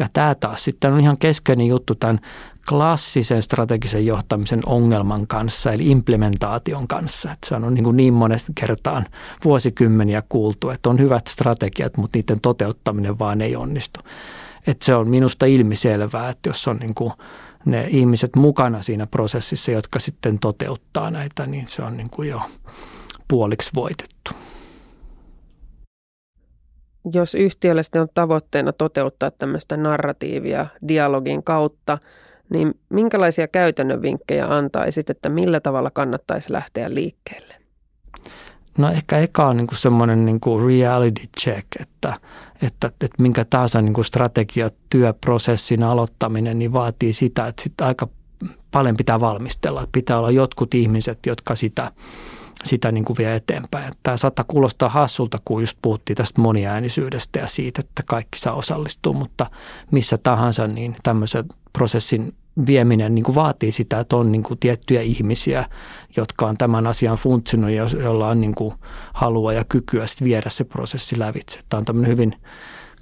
Ja 0.00 0.08
tämä 0.12 0.34
taas 0.34 0.64
sitten 0.64 0.92
on 0.92 1.00
ihan 1.00 1.18
keskeinen 1.18 1.66
juttu 1.66 1.94
tämän 1.94 2.20
klassisen 2.68 3.42
strategisen 3.42 4.06
johtamisen 4.06 4.60
ongelman 4.66 5.26
kanssa, 5.26 5.72
eli 5.72 5.90
implementaation 5.90 6.88
kanssa. 6.88 7.32
Että 7.32 7.48
se 7.48 7.54
on 7.54 7.74
niin, 7.74 7.84
kuin 7.84 7.96
niin 7.96 8.14
monesta 8.14 8.52
kertaan 8.54 9.06
vuosikymmeniä 9.44 10.22
kuultu, 10.28 10.70
että 10.70 10.90
on 10.90 10.98
hyvät 10.98 11.26
strategiat, 11.26 11.96
mutta 11.96 12.18
niiden 12.18 12.40
toteuttaminen 12.40 13.18
vaan 13.18 13.40
ei 13.40 13.56
onnistu. 13.56 14.00
Että 14.66 14.84
se 14.84 14.94
on 14.94 15.08
minusta 15.08 15.46
ilmiselvää, 15.46 16.28
että 16.28 16.48
jos 16.48 16.68
on 16.68 16.76
niin 16.76 16.94
kuin 16.94 17.12
ne 17.64 17.86
ihmiset 17.90 18.36
mukana 18.36 18.82
siinä 18.82 19.06
prosessissa, 19.06 19.70
jotka 19.70 19.98
sitten 19.98 20.38
toteuttaa 20.38 21.10
näitä, 21.10 21.46
niin 21.46 21.66
se 21.66 21.82
on 21.82 21.96
niin 21.96 22.10
kuin 22.10 22.28
jo 22.28 22.40
puoliksi 23.28 23.70
voitettu. 23.74 24.30
Jos 27.14 27.34
yhtiöllä 27.34 27.82
sitten 27.82 28.02
on 28.02 28.08
tavoitteena 28.14 28.72
toteuttaa 28.72 29.30
tämmöistä 29.30 29.76
narratiivia 29.76 30.66
dialogin 30.88 31.42
kautta, 31.42 31.98
niin 32.50 32.74
minkälaisia 32.88 33.48
käytännön 33.48 34.02
vinkkejä 34.02 34.46
antaisit, 34.56 35.10
että 35.10 35.28
millä 35.28 35.60
tavalla 35.60 35.90
kannattaisi 35.90 36.52
lähteä 36.52 36.94
liikkeelle? 36.94 37.54
No 38.78 38.90
ehkä 38.90 39.18
eka 39.18 39.46
on 39.46 39.56
niin 39.56 39.68
semmoinen 39.72 40.24
niin 40.24 40.40
reality 40.66 41.22
check, 41.40 41.66
että, 41.80 42.14
että, 42.62 42.86
että 42.86 43.22
minkä 43.22 43.44
tahansa 43.44 43.82
niin 43.82 43.94
kuin 43.94 44.04
strategiatyöprosessin 44.04 45.82
aloittaminen 45.82 46.58
niin 46.58 46.72
vaatii 46.72 47.12
sitä, 47.12 47.46
että 47.46 47.62
sit 47.62 47.80
aika 47.80 48.08
paljon 48.70 48.96
pitää 48.96 49.20
valmistella. 49.20 49.86
Pitää 49.92 50.18
olla 50.18 50.30
jotkut 50.30 50.74
ihmiset, 50.74 51.18
jotka 51.26 51.54
sitä, 51.54 51.92
sitä 52.64 52.92
niin 52.92 53.04
kuin 53.04 53.16
vie 53.18 53.34
eteenpäin. 53.34 53.92
Tämä 54.02 54.16
saattaa 54.16 54.44
kuulostaa 54.48 54.88
hassulta, 54.88 55.38
kun 55.44 55.62
just 55.62 55.78
puhuttiin 55.82 56.16
tästä 56.16 56.40
moniäänisyydestä 56.40 57.38
ja 57.38 57.46
siitä, 57.46 57.80
että 57.80 58.02
kaikki 58.06 58.38
saa 58.38 58.54
osallistua, 58.54 59.12
mutta 59.12 59.46
missä 59.90 60.18
tahansa 60.18 60.66
niin 60.66 60.96
tämmöisen 61.02 61.44
prosessin 61.72 62.34
vieminen 62.66 63.14
niin 63.14 63.24
kuin 63.24 63.34
vaatii 63.34 63.72
sitä, 63.72 64.00
että 64.00 64.16
on 64.16 64.32
niin 64.32 64.42
kuin 64.42 64.58
tiettyjä 64.58 65.00
ihmisiä, 65.00 65.64
jotka 66.16 66.46
on 66.46 66.56
tämän 66.56 66.86
asian 66.86 67.16
funtsinut 67.16 67.70
ja 67.70 67.86
joilla 68.02 68.28
on 68.28 68.40
niin 68.40 68.54
kuin 68.54 68.74
halua 69.12 69.52
ja 69.52 69.64
kykyä 69.64 70.06
sitten 70.06 70.24
viedä 70.24 70.50
se 70.50 70.64
prosessi 70.64 71.18
lävitse. 71.18 71.60
Tämä 71.68 71.78
on 71.78 71.84
tämmöinen 71.84 72.10
hyvin 72.10 72.36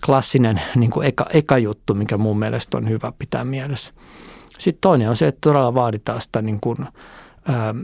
klassinen 0.06 0.60
niin 0.76 0.90
kuin 0.90 1.06
eka, 1.06 1.26
eka 1.32 1.58
juttu, 1.58 1.94
mikä 1.94 2.18
mun 2.18 2.38
mielestä 2.38 2.78
on 2.78 2.88
hyvä 2.88 3.12
pitää 3.18 3.44
mielessä. 3.44 3.92
Sitten 4.58 4.80
toinen 4.80 5.08
on 5.08 5.16
se, 5.16 5.26
että 5.26 5.38
todella 5.40 5.74
vaaditaan 5.74 6.20
sitä 6.20 6.42
niin 6.42 6.60
kuin, 6.60 6.78
ää, 7.48 7.74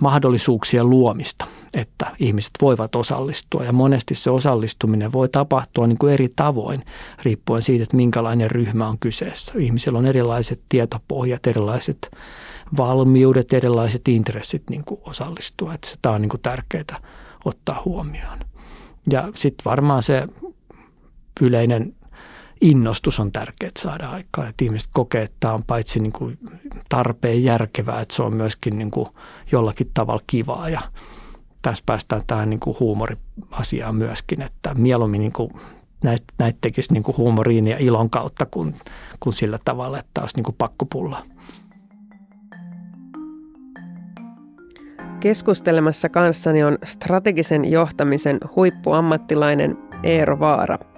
mahdollisuuksien 0.00 0.90
luomista, 0.90 1.46
että 1.74 2.06
ihmiset 2.18 2.50
voivat 2.62 2.96
osallistua. 2.96 3.64
Ja 3.64 3.72
monesti 3.72 4.14
se 4.14 4.30
osallistuminen 4.30 5.12
voi 5.12 5.28
tapahtua 5.28 5.86
niin 5.86 5.98
kuin 5.98 6.12
eri 6.12 6.28
tavoin, 6.36 6.82
riippuen 7.22 7.62
siitä, 7.62 7.82
että 7.82 7.96
minkälainen 7.96 8.50
ryhmä 8.50 8.88
on 8.88 8.98
kyseessä. 8.98 9.52
Ihmisillä 9.58 9.98
on 9.98 10.06
erilaiset 10.06 10.60
tietopohjat, 10.68 11.46
erilaiset 11.46 12.10
valmiudet, 12.76 13.52
erilaiset 13.52 14.08
intressit 14.08 14.62
niin 14.70 14.84
kuin 14.84 15.00
osallistua. 15.04 15.74
Että 15.74 15.88
tämä 16.02 16.14
on 16.14 16.20
niin 16.22 16.30
kuin 16.30 16.42
tärkeää 16.42 17.00
ottaa 17.44 17.82
huomioon. 17.84 18.38
Ja 19.10 19.28
sitten 19.34 19.64
varmaan 19.64 20.02
se 20.02 20.26
yleinen 21.40 21.94
innostus 22.60 23.20
on 23.20 23.32
tärkeää 23.32 23.72
saada 23.78 24.10
aikaan. 24.10 24.48
Että 24.48 24.64
ihmiset 24.64 24.90
kokee, 24.92 25.22
että 25.22 25.36
tämä 25.40 25.54
on 25.54 25.64
paitsi 25.64 26.00
niin 26.00 26.12
kuin 26.12 26.38
tarpeen 26.88 27.44
järkevää, 27.44 28.00
että 28.00 28.14
se 28.14 28.22
on 28.22 28.36
myöskin 28.36 28.78
niin 28.78 28.90
kuin 28.90 29.08
jollakin 29.52 29.90
tavalla 29.94 30.22
kivaa. 30.26 30.68
Ja 30.68 30.80
tässä 31.62 31.82
päästään 31.86 32.22
tähän 32.26 32.50
niin 32.50 32.60
kuin 32.60 32.76
huumoriasiaan 32.80 33.94
myöskin, 33.94 34.42
että 34.42 34.74
mieluummin 34.74 35.20
niin 35.20 35.32
kuin 35.32 35.50
näitä, 36.04 36.24
näitä 36.38 36.58
tekisi 36.60 36.92
niin 36.92 37.02
kuin 37.02 37.16
huumoriin 37.16 37.66
ja 37.66 37.78
ilon 37.78 38.10
kautta 38.10 38.46
kuin, 38.46 38.74
kuin 39.20 39.32
sillä 39.32 39.58
tavalla, 39.64 39.98
että 39.98 40.20
olisi 40.20 40.36
niin 40.36 40.44
kuin 40.44 40.56
pakkopulla. 40.58 41.26
Keskustelemassa 45.20 46.08
kanssani 46.08 46.62
on 46.62 46.78
strategisen 46.84 47.70
johtamisen 47.70 48.38
huippuammattilainen 48.56 49.78
Eero 50.02 50.38
Vaara– 50.38 50.78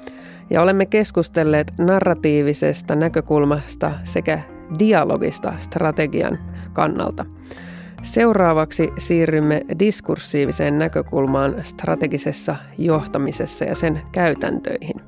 ja 0.51 0.63
olemme 0.63 0.87
keskustelleet 0.87 1.73
narratiivisesta 1.79 2.95
näkökulmasta 2.95 3.93
sekä 4.05 4.41
dialogista 4.79 5.55
strategian 5.59 6.39
kannalta. 6.73 7.27
Seuraavaksi 8.03 8.93
siirrymme 8.99 9.63
diskursiiviseen 9.79 10.79
näkökulmaan 10.79 11.55
strategisessa 11.63 12.57
johtamisessa 12.79 13.65
ja 13.65 13.75
sen 13.75 14.03
käytäntöihin. 14.13 15.01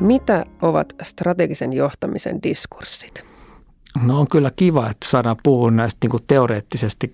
Mitä 0.00 0.44
ovat 0.62 0.94
strategisen 1.02 1.72
johtamisen 1.72 2.42
diskurssit? 2.42 3.24
No 4.04 4.20
on 4.20 4.28
kyllä 4.28 4.50
kiva, 4.56 4.90
että 4.90 5.08
saadaan 5.08 5.36
puhua 5.42 5.70
näistä 5.70 6.08
niin 6.08 6.22
teoreettisesti 6.26 7.12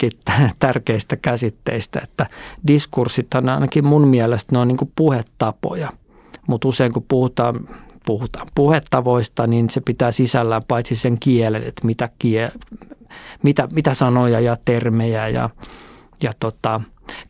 tärkeistä 0.58 1.16
käsitteistä, 1.16 2.00
että 2.04 2.26
diskurssit 2.66 3.34
on 3.34 3.48
ainakin 3.48 3.86
mun 3.86 4.08
mielestä 4.08 4.54
ne 4.54 4.58
on 4.58 4.68
niin 4.68 4.92
puhetapoja– 4.96 5.88
mutta 6.46 6.68
usein 6.68 6.92
kun 6.92 7.04
puhutaan, 7.08 7.60
puhutaan 8.06 8.46
puhetavoista, 8.54 9.46
niin 9.46 9.70
se 9.70 9.80
pitää 9.80 10.12
sisällään 10.12 10.62
paitsi 10.68 10.96
sen 10.96 11.20
kielen, 11.20 11.62
että 11.62 11.86
mitä, 11.86 12.08
kie, 12.18 12.48
mitä, 13.42 13.68
mitä 13.72 13.94
sanoja 13.94 14.40
ja 14.40 14.56
termejä 14.64 15.28
ja, 15.28 15.50
ja 16.22 16.32
tota, 16.40 16.80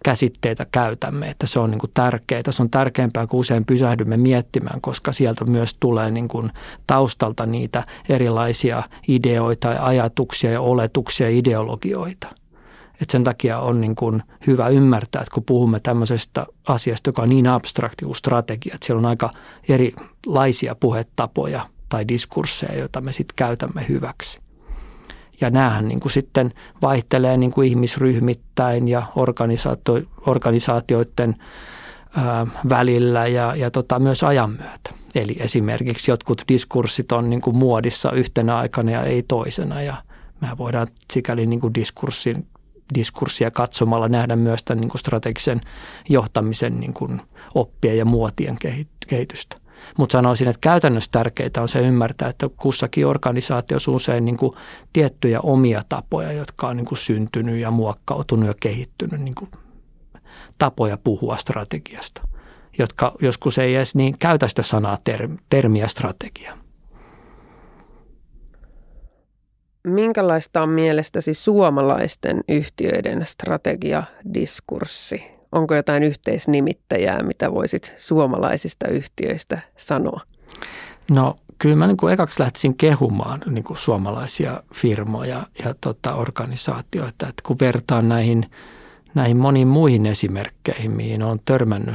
käsitteitä 0.04 0.66
käytämme, 0.72 1.28
että 1.28 1.46
se 1.46 1.58
on 1.58 1.70
niin 1.70 1.78
kuin 1.78 1.90
tärkeää. 1.94 2.42
Se 2.50 2.62
on 2.62 2.70
tärkeämpää, 2.70 3.26
kun 3.26 3.40
usein 3.40 3.64
pysähdymme 3.64 4.16
miettimään, 4.16 4.80
koska 4.80 5.12
sieltä 5.12 5.44
myös 5.44 5.76
tulee 5.80 6.10
niin 6.10 6.28
kuin 6.28 6.52
taustalta 6.86 7.46
niitä 7.46 7.84
erilaisia 8.08 8.82
ideoita 9.08 9.72
ja 9.72 9.86
ajatuksia 9.86 10.50
ja 10.50 10.60
oletuksia 10.60 11.30
ja 11.30 11.36
ideologioita– 11.36 12.28
et 13.00 13.10
sen 13.10 13.24
takia 13.24 13.58
on 13.58 13.80
niin 13.80 13.96
kuin 13.96 14.22
hyvä 14.46 14.68
ymmärtää, 14.68 15.22
että 15.22 15.34
kun 15.34 15.44
puhumme 15.44 15.80
tämmöisestä 15.80 16.46
asiasta, 16.68 17.08
joka 17.08 17.22
on 17.22 17.28
niin 17.28 17.46
abstrakti 17.46 18.04
kuin 18.04 18.16
strategia, 18.16 18.74
että 18.74 18.86
siellä 18.86 18.98
on 18.98 19.06
aika 19.06 19.30
erilaisia 19.68 20.74
puhetapoja 20.74 21.60
tai 21.88 22.08
diskursseja, 22.08 22.78
joita 22.78 23.00
me 23.00 23.12
sitten 23.12 23.36
käytämme 23.36 23.86
hyväksi. 23.88 24.38
Ja 25.40 25.50
näähän 25.50 25.88
niin 25.88 26.00
kuin 26.00 26.12
sitten 26.12 26.52
vaihtelee 26.82 27.36
niin 27.36 27.52
kuin 27.52 27.68
ihmisryhmittäin 27.68 28.88
ja 28.88 29.02
organisaatio, 29.16 30.02
organisaatioiden 30.26 31.36
ää, 32.16 32.46
välillä 32.68 33.26
ja, 33.26 33.56
ja 33.56 33.70
tota, 33.70 33.98
myös 33.98 34.22
ajan 34.22 34.50
myötä. 34.50 34.90
Eli 35.14 35.36
esimerkiksi 35.40 36.10
jotkut 36.10 36.42
diskurssit 36.48 37.12
on 37.12 37.30
niin 37.30 37.40
kuin 37.40 37.56
muodissa 37.56 38.12
yhtenä 38.12 38.56
aikana 38.56 38.90
ja 38.90 39.02
ei 39.02 39.22
toisena 39.22 39.82
ja 39.82 39.94
mehän 40.40 40.58
voidaan 40.58 40.86
sikäli 41.12 41.46
niin 41.46 41.60
kuin 41.60 41.74
diskurssin 41.74 42.46
diskurssia 42.94 43.50
katsomalla 43.50 44.08
nähdä 44.08 44.36
myös 44.36 44.64
tämän 44.64 44.80
niin 44.80 44.88
kuin 44.88 44.98
strategisen 44.98 45.60
johtamisen 46.08 46.80
niin 46.80 46.92
kuin 46.92 47.22
oppia 47.54 47.94
ja 47.94 48.04
muotien 48.04 48.56
kehitystä. 49.06 49.56
Mutta 49.98 50.12
sanoisin, 50.12 50.48
että 50.48 50.60
käytännössä 50.60 51.10
tärkeää 51.12 51.50
on 51.60 51.68
se 51.68 51.80
ymmärtää, 51.80 52.28
että 52.28 52.48
kussakin 52.56 53.06
organisaatiossa 53.06 53.90
usein 53.90 54.24
niin 54.24 54.36
kuin 54.36 54.56
tiettyjä 54.92 55.40
omia 55.40 55.82
tapoja, 55.88 56.32
jotka 56.32 56.68
on 56.68 56.76
niin 56.76 56.86
kuin 56.86 56.98
syntynyt 56.98 57.60
ja 57.60 57.70
muokkautunut 57.70 58.46
ja 58.46 58.54
kehittynyt 58.60 59.20
niin 59.20 59.34
kuin 59.34 59.50
tapoja 60.58 60.96
puhua 60.96 61.36
strategiasta, 61.36 62.22
jotka 62.78 63.16
joskus 63.22 63.58
ei 63.58 63.74
edes 63.74 63.94
niin 63.94 64.18
käytä 64.18 64.48
sitä 64.48 64.62
sanaa 64.62 64.98
termiä 65.50 65.88
strategia. 65.88 66.65
Minkälaista 69.86 70.62
on 70.62 70.68
mielestäsi 70.68 71.34
suomalaisten 71.34 72.40
yhtiöiden 72.48 73.26
strategiadiskurssi? 73.26 75.22
Onko 75.52 75.74
jotain 75.74 76.02
yhteisnimittäjää, 76.02 77.22
mitä 77.22 77.52
voisit 77.52 77.94
suomalaisista 77.96 78.88
yhtiöistä 78.88 79.58
sanoa? 79.76 80.20
No 81.10 81.36
kyllä 81.58 81.76
mä 81.76 81.86
niin 81.86 81.96
kuin 81.96 82.12
ekaksi 82.12 82.40
lähtisin 82.40 82.76
kehumaan 82.76 83.40
niin 83.50 83.64
kuin 83.64 83.76
suomalaisia 83.76 84.62
firmoja 84.74 85.46
ja 85.64 85.74
tota, 85.80 86.14
organisaatioita. 86.14 87.28
Että 87.28 87.42
kun 87.46 87.56
vertaan 87.60 88.08
näihin, 88.08 88.50
näihin 89.14 89.36
moniin 89.36 89.68
muihin 89.68 90.06
esimerkkeihin, 90.06 90.90
mihin 90.90 91.22
on 91.22 91.40
törmännyt 91.44 91.94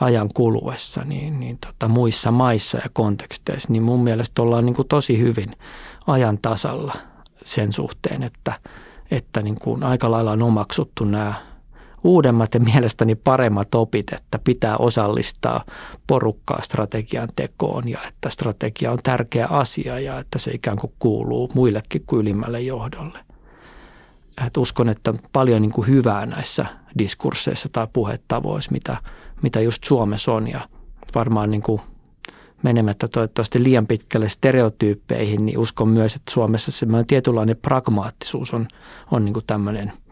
ajan 0.00 0.28
kuluessa 0.34 1.04
niin, 1.04 1.40
niin 1.40 1.58
tota, 1.66 1.88
muissa 1.88 2.30
maissa 2.30 2.78
ja 2.78 2.90
konteksteissa, 2.92 3.72
niin 3.72 3.82
mun 3.82 4.04
mielestä 4.04 4.42
ollaan 4.42 4.66
niin 4.66 4.76
kuin 4.76 4.88
tosi 4.88 5.18
hyvin 5.18 5.56
ajan 6.06 6.38
tasalla 6.42 6.94
sen 7.44 7.72
suhteen, 7.72 8.22
että, 8.22 8.52
että 9.10 9.42
niin 9.42 9.58
kuin 9.60 9.82
aika 9.82 10.10
lailla 10.10 10.32
on 10.32 10.42
omaksuttu 10.42 11.04
nämä 11.04 11.34
uudemmat 12.04 12.54
ja 12.54 12.60
mielestäni 12.60 13.14
paremmat 13.14 13.74
opit, 13.74 14.12
että 14.12 14.38
pitää 14.38 14.76
osallistaa 14.76 15.64
porukkaa 16.06 16.62
strategian 16.62 17.28
tekoon 17.36 17.88
ja 17.88 17.98
että 18.08 18.30
strategia 18.30 18.92
on 18.92 18.98
tärkeä 19.02 19.46
asia 19.46 20.00
ja 20.00 20.18
että 20.18 20.38
se 20.38 20.50
ikään 20.50 20.76
kuin 20.76 20.92
kuuluu 20.98 21.50
muillekin 21.54 22.02
kuin 22.06 22.20
ylimmälle 22.20 22.60
johdolle. 22.60 23.18
Et 24.46 24.56
uskon, 24.56 24.88
että 24.88 25.14
paljon 25.32 25.62
niin 25.62 25.72
kuin 25.72 25.86
hyvää 25.86 26.26
näissä 26.26 26.66
diskursseissa 26.98 27.68
tai 27.72 27.86
puhetavoissa, 27.92 28.72
mitä, 28.72 28.96
mitä 29.42 29.60
just 29.60 29.84
Suomessa 29.84 30.32
on 30.32 30.48
ja 30.48 30.68
varmaan 31.14 31.50
niin 31.50 31.62
kuin 31.62 31.80
menemättä 32.62 33.08
toivottavasti 33.08 33.62
liian 33.62 33.86
pitkälle 33.86 34.28
stereotyyppeihin, 34.28 35.46
niin 35.46 35.58
uskon 35.58 35.88
myös, 35.88 36.16
että 36.16 36.32
Suomessa 36.32 36.70
semmoinen 36.72 37.06
tietynlainen 37.06 37.56
pragmaattisuus 37.56 38.54
on, 38.54 38.68
on 39.10 39.24
niin 39.24 39.34
kuin 39.34 39.46
tämmöinen– 39.46 39.92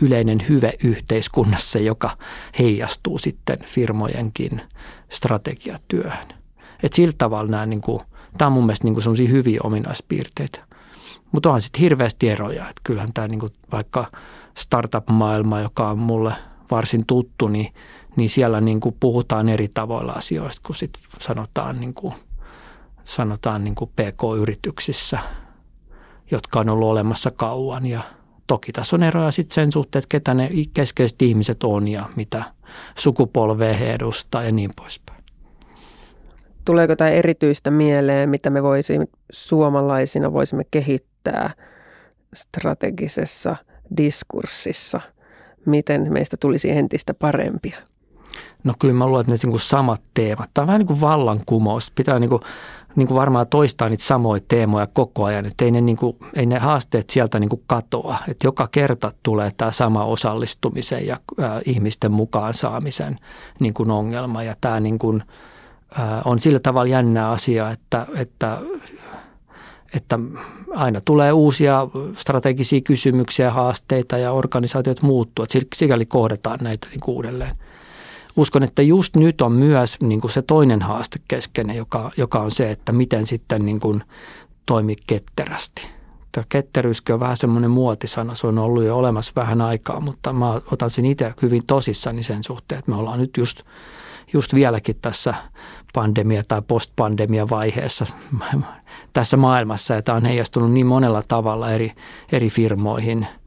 yleinen 0.00 0.38
hyve 0.48 0.72
yhteiskunnassa, 0.84 1.78
joka 1.78 2.16
heijastuu 2.58 3.18
sitten 3.18 3.58
firmojenkin 3.64 4.62
strategiatyöhön. 5.10 6.28
Et 6.82 6.92
sillä 6.92 7.14
tavalla 7.18 7.50
nämä, 7.50 7.66
niin 7.66 7.80
kuin, 7.80 8.02
tämä 8.38 8.46
on 8.46 8.52
mun 8.52 8.66
mielestä 8.66 8.84
niin 8.84 8.94
kuin 8.94 9.30
hyviä 9.30 9.60
ominaispiirteitä. 9.64 10.60
Mutta 11.32 11.48
onhan 11.48 11.60
sitten 11.60 11.80
hirveästi 11.80 12.28
eroja. 12.28 12.68
Et 12.68 12.76
kyllähän 12.84 13.12
tämä 13.12 13.28
niin 13.28 13.40
kuin 13.40 13.52
vaikka 13.72 14.06
startup-maailma, 14.56 15.60
joka 15.60 15.90
on 15.90 15.98
mulle 15.98 16.34
varsin 16.70 17.06
tuttu, 17.06 17.48
niin, 17.48 17.72
niin 18.16 18.30
siellä 18.30 18.60
niin 18.60 18.80
kuin 18.80 18.96
puhutaan 19.00 19.48
eri 19.48 19.68
tavoilla 19.74 20.12
asioista, 20.12 20.62
kun 20.66 20.74
sit 20.74 20.90
sanotaan, 21.20 21.80
niin 21.80 21.94
kuin, 21.94 22.14
sanotaan 23.04 23.64
niin 23.64 23.74
kuin 23.74 23.90
PK-yrityksissä, 23.90 25.18
jotka 26.30 26.60
on 26.60 26.68
ollut 26.68 26.88
olemassa 26.88 27.30
kauan 27.30 27.86
ja– 27.86 28.00
toki 28.50 28.72
tässä 28.72 28.96
on 28.96 29.02
eroja 29.02 29.30
sitten 29.30 29.54
sen 29.54 29.72
suhteen, 29.72 30.00
että 30.00 30.08
ketä 30.08 30.34
ne 30.34 30.50
keskeiset 30.74 31.22
ihmiset 31.22 31.62
on 31.62 31.88
ja 31.88 32.08
mitä 32.16 32.44
sukupolvea 32.98 33.74
he 33.74 33.92
edustaa 33.92 34.42
ja 34.42 34.52
niin 34.52 34.70
poispäin. 34.76 35.24
Tuleeko 36.64 36.96
tämä 36.96 37.10
erityistä 37.10 37.70
mieleen, 37.70 38.30
mitä 38.30 38.50
me 38.50 38.62
voisimme 38.62 39.06
suomalaisina 39.32 40.32
voisimme 40.32 40.64
kehittää 40.70 41.50
strategisessa 42.34 43.56
diskurssissa? 43.96 45.00
Miten 45.66 46.12
meistä 46.12 46.36
tulisi 46.36 46.70
entistä 46.70 47.14
parempia? 47.14 47.76
No 48.64 48.74
kyllä 48.78 48.94
mä 48.94 49.06
luulen, 49.06 49.20
että 49.20 49.46
ne 49.46 49.50
niin 49.50 49.60
samat 49.60 50.02
teemat. 50.14 50.50
Tämä 50.54 50.62
on 50.62 50.66
vähän 50.66 50.78
niin 50.78 50.86
kuin 50.86 51.00
vallankumous. 51.00 51.90
Pitää 51.90 52.18
niin 52.18 52.30
kuin 52.30 52.42
niin 52.96 53.08
kuin 53.08 53.16
varmaan 53.16 53.46
toistaa 53.46 53.88
niitä 53.88 54.04
samoja 54.04 54.42
teemoja 54.48 54.86
koko 54.86 55.24
ajan, 55.24 55.46
että 55.46 55.64
ei 55.64 55.70
ne, 55.70 55.80
niin 55.80 55.96
kuin, 55.96 56.16
ei 56.34 56.46
ne 56.46 56.58
haasteet 56.58 57.10
sieltä 57.10 57.40
niin 57.40 57.50
kuin 57.50 57.62
katoa. 57.66 58.16
Että 58.28 58.46
joka 58.46 58.68
kerta 58.70 59.12
tulee 59.22 59.50
tämä 59.56 59.70
sama 59.70 60.04
osallistumisen 60.04 61.06
ja 61.06 61.20
äh, 61.42 61.50
ihmisten 61.64 62.12
mukaan 62.12 62.54
saamisen 62.54 63.18
niin 63.60 63.74
kuin 63.74 63.90
ongelma. 63.90 64.42
Ja 64.42 64.54
tämä 64.60 64.80
niin 64.80 64.98
kuin, 64.98 65.22
äh, 65.98 66.20
on 66.24 66.40
sillä 66.40 66.58
tavalla 66.58 66.90
jännä 66.90 67.30
asia, 67.30 67.70
että, 67.70 68.06
että 68.14 68.58
että 69.94 70.18
aina 70.74 71.00
tulee 71.04 71.32
uusia 71.32 71.86
strategisia 72.16 72.80
kysymyksiä, 72.80 73.50
haasteita 73.50 74.18
ja 74.18 74.32
organisaatiot 74.32 75.02
muuttuu. 75.02 75.42
Että 75.42 75.58
sikäli 75.74 76.06
kohdataan 76.06 76.58
näitä 76.62 76.88
niin 76.90 77.00
uudelleen 77.06 77.56
uskon, 78.36 78.62
että 78.62 78.82
just 78.82 79.16
nyt 79.16 79.40
on 79.40 79.52
myös 79.52 79.96
niin 80.00 80.20
kuin 80.20 80.30
se 80.30 80.42
toinen 80.42 80.82
haaste 80.82 81.20
keskeinen, 81.28 81.76
joka, 81.76 82.10
joka 82.16 82.40
on 82.40 82.50
se, 82.50 82.70
että 82.70 82.92
miten 82.92 83.26
sitten 83.26 83.66
niin 83.66 83.80
kuin 83.80 84.02
toimii 84.66 84.96
ketterästi. 85.06 85.86
Tämä 86.32 86.44
ketteryyskin 86.48 87.14
on 87.14 87.20
vähän 87.20 87.36
semmoinen 87.36 87.70
muotisana, 87.70 88.34
se 88.34 88.46
on 88.46 88.58
ollut 88.58 88.84
jo 88.84 88.96
olemassa 88.96 89.32
vähän 89.36 89.60
aikaa, 89.60 90.00
mutta 90.00 90.32
mä 90.32 90.50
otan 90.72 90.90
sen 90.90 91.06
itse 91.06 91.34
hyvin 91.42 91.66
tosissani 91.66 92.22
sen 92.22 92.44
suhteen, 92.44 92.78
että 92.78 92.90
me 92.90 92.96
ollaan 92.96 93.20
nyt 93.20 93.36
just, 93.36 93.60
just 94.32 94.54
vieläkin 94.54 94.96
tässä 95.02 95.34
pandemia- 95.98 96.44
tai 96.48 96.62
postpandemia 96.68 97.48
vaiheessa 97.48 98.06
tässä 99.12 99.36
maailmassa, 99.36 99.94
ja 99.94 100.02
tämä 100.02 100.16
on 100.16 100.24
heijastunut 100.24 100.72
niin 100.72 100.86
monella 100.86 101.22
tavalla 101.28 101.70
eri, 101.70 101.92
eri 102.32 102.50
firmoihin– 102.50 103.26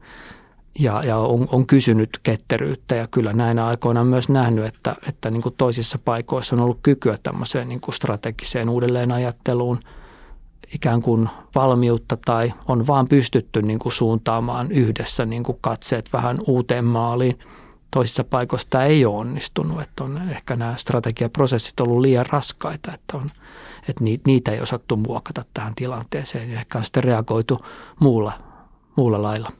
ja, 0.78 1.02
ja 1.04 1.18
on, 1.18 1.48
on 1.52 1.66
kysynyt 1.66 2.20
ketteryyttä 2.22 2.94
ja 2.94 3.06
kyllä 3.06 3.32
näinä 3.32 3.66
aikoina 3.66 4.00
on 4.00 4.06
myös 4.06 4.28
nähnyt, 4.28 4.64
että, 4.64 4.96
että 5.08 5.30
niin 5.30 5.42
kuin 5.42 5.54
toisissa 5.58 5.98
paikoissa 6.04 6.56
on 6.56 6.62
ollut 6.62 6.78
kykyä 6.82 7.16
tämmöiseen 7.22 7.68
niin 7.68 7.80
kuin 7.80 7.94
strategiseen 7.94 8.68
uudelleenajatteluun, 8.68 9.80
ikään 10.74 11.02
kuin 11.02 11.28
valmiutta 11.54 12.16
tai 12.24 12.52
on 12.68 12.86
vaan 12.86 13.08
pystytty 13.08 13.62
niin 13.62 13.78
kuin 13.78 13.92
suuntaamaan 13.92 14.72
yhdessä 14.72 15.26
niin 15.26 15.42
kuin 15.42 15.58
katseet 15.60 16.12
vähän 16.12 16.38
uuteen 16.46 16.84
maaliin. 16.84 17.38
Toisissa 17.90 18.24
paikoissa 18.24 18.68
tämä 18.70 18.84
ei 18.84 19.04
ole 19.04 19.16
onnistunut, 19.16 19.80
että 19.80 20.04
on 20.04 20.30
ehkä 20.30 20.56
nämä 20.56 20.74
strategiaprosessit 20.76 21.80
ollut 21.80 22.00
liian 22.00 22.26
raskaita, 22.26 22.92
että, 22.94 23.16
on, 23.16 23.30
että 23.88 24.04
niitä 24.26 24.52
ei 24.52 24.60
osattu 24.60 24.96
muokata 24.96 25.42
tähän 25.54 25.74
tilanteeseen 25.74 26.50
ja 26.50 26.58
ehkä 26.58 26.78
on 26.78 26.84
sitten 26.84 27.04
reagoitu 27.04 27.66
muulla, 28.00 28.32
muulla 28.96 29.22
lailla. 29.22 29.52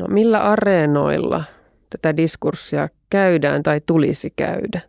No 0.00 0.06
millä 0.06 0.42
areenoilla 0.42 1.44
tätä 1.90 2.16
diskurssia 2.16 2.88
käydään 3.10 3.62
tai 3.62 3.80
tulisi 3.86 4.32
käydä? 4.36 4.80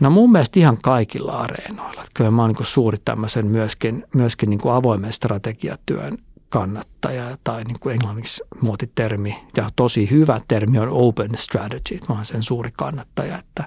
No 0.00 0.10
mun 0.10 0.32
mielestä 0.32 0.60
ihan 0.60 0.76
kaikilla 0.82 1.32
areenoilla. 1.32 2.04
Kyllä 2.14 2.30
mä 2.30 2.42
oon 2.42 2.54
niin 2.58 2.66
suuri 2.66 2.98
tämmöisen 3.04 3.46
myöskin, 3.46 4.04
myöskin 4.14 4.50
niin 4.50 4.60
kuin 4.60 4.74
avoimen 4.74 5.12
strategiatyön 5.12 6.18
kannattaja 6.48 7.38
tai 7.44 7.64
niin 7.64 7.80
kuin 7.80 7.92
englanniksi 7.92 8.42
muotitermi 8.60 9.36
ja 9.56 9.68
tosi 9.76 10.10
hyvä 10.10 10.40
termi 10.48 10.78
on 10.78 10.88
open 10.88 11.30
strategy. 11.36 11.98
Mä 12.08 12.14
oon 12.14 12.24
sen 12.24 12.42
suuri 12.42 12.70
kannattaja, 12.72 13.38
että, 13.38 13.64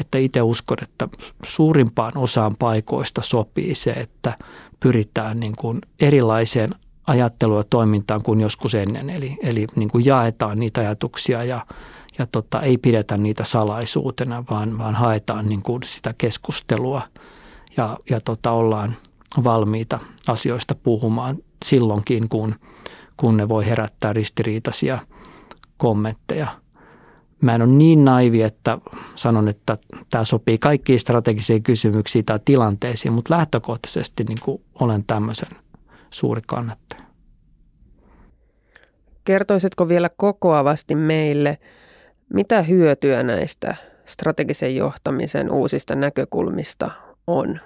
että 0.00 0.18
itse 0.18 0.42
uskon, 0.42 0.78
että 0.82 1.08
suurimpaan 1.46 2.12
osaan 2.16 2.56
paikoista 2.58 3.22
sopii 3.22 3.74
se, 3.74 3.90
että 3.90 4.32
pyritään 4.80 5.40
niin 5.40 5.56
kuin 5.58 5.80
erilaiseen 6.00 6.74
ajattelua 7.10 7.64
toimintaan 7.64 8.22
kuin 8.22 8.40
joskus 8.40 8.74
ennen. 8.74 9.10
Eli, 9.10 9.36
eli 9.42 9.66
niin 9.76 9.90
kuin 9.90 10.04
jaetaan 10.04 10.58
niitä 10.58 10.80
ajatuksia 10.80 11.44
ja, 11.44 11.66
ja 12.18 12.26
tota, 12.26 12.60
ei 12.60 12.78
pidetä 12.78 13.16
niitä 13.16 13.44
salaisuutena, 13.44 14.44
vaan, 14.50 14.78
vaan 14.78 14.94
haetaan 14.94 15.46
niin 15.48 15.62
kuin 15.62 15.82
sitä 15.82 16.14
keskustelua 16.18 17.02
ja, 17.76 17.98
ja 18.10 18.20
tota, 18.20 18.50
ollaan 18.50 18.96
valmiita 19.44 19.98
asioista 20.28 20.74
puhumaan 20.74 21.36
silloinkin, 21.64 22.28
kun, 22.28 22.54
kun 23.16 23.36
ne 23.36 23.48
voi 23.48 23.66
herättää 23.66 24.12
ristiriitaisia 24.12 24.98
kommentteja. 25.76 26.48
Mä 27.40 27.54
en 27.54 27.62
ole 27.62 27.70
niin 27.70 28.04
naivi, 28.04 28.42
että 28.42 28.78
sanon, 29.14 29.48
että 29.48 29.78
tämä 30.10 30.24
sopii 30.24 30.58
kaikkiin 30.58 31.00
strategisiin 31.00 31.62
kysymyksiin 31.62 32.24
tai 32.24 32.40
tilanteisiin, 32.44 33.12
mutta 33.12 33.34
lähtökohtaisesti 33.34 34.24
niin 34.24 34.40
kuin 34.40 34.62
olen 34.80 35.04
tämmöisen 35.06 35.48
suuri 36.10 36.42
kannattaja. 36.46 37.02
Kertoisitko 39.24 39.88
vielä 39.88 40.10
kokoavasti 40.16 40.94
meille, 40.94 41.58
mitä 42.34 42.62
hyötyä 42.62 43.22
näistä 43.22 43.76
strategisen 44.06 44.76
johtamisen 44.76 45.50
uusista 45.50 45.94
näkökulmista 45.94 46.90
on? 47.26 47.60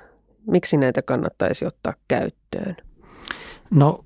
Miksi 0.47 0.77
näitä 0.77 1.03
kannattaisi 1.03 1.67
ottaa 1.67 1.95
käyttöön? 2.09 2.77
No 3.71 4.05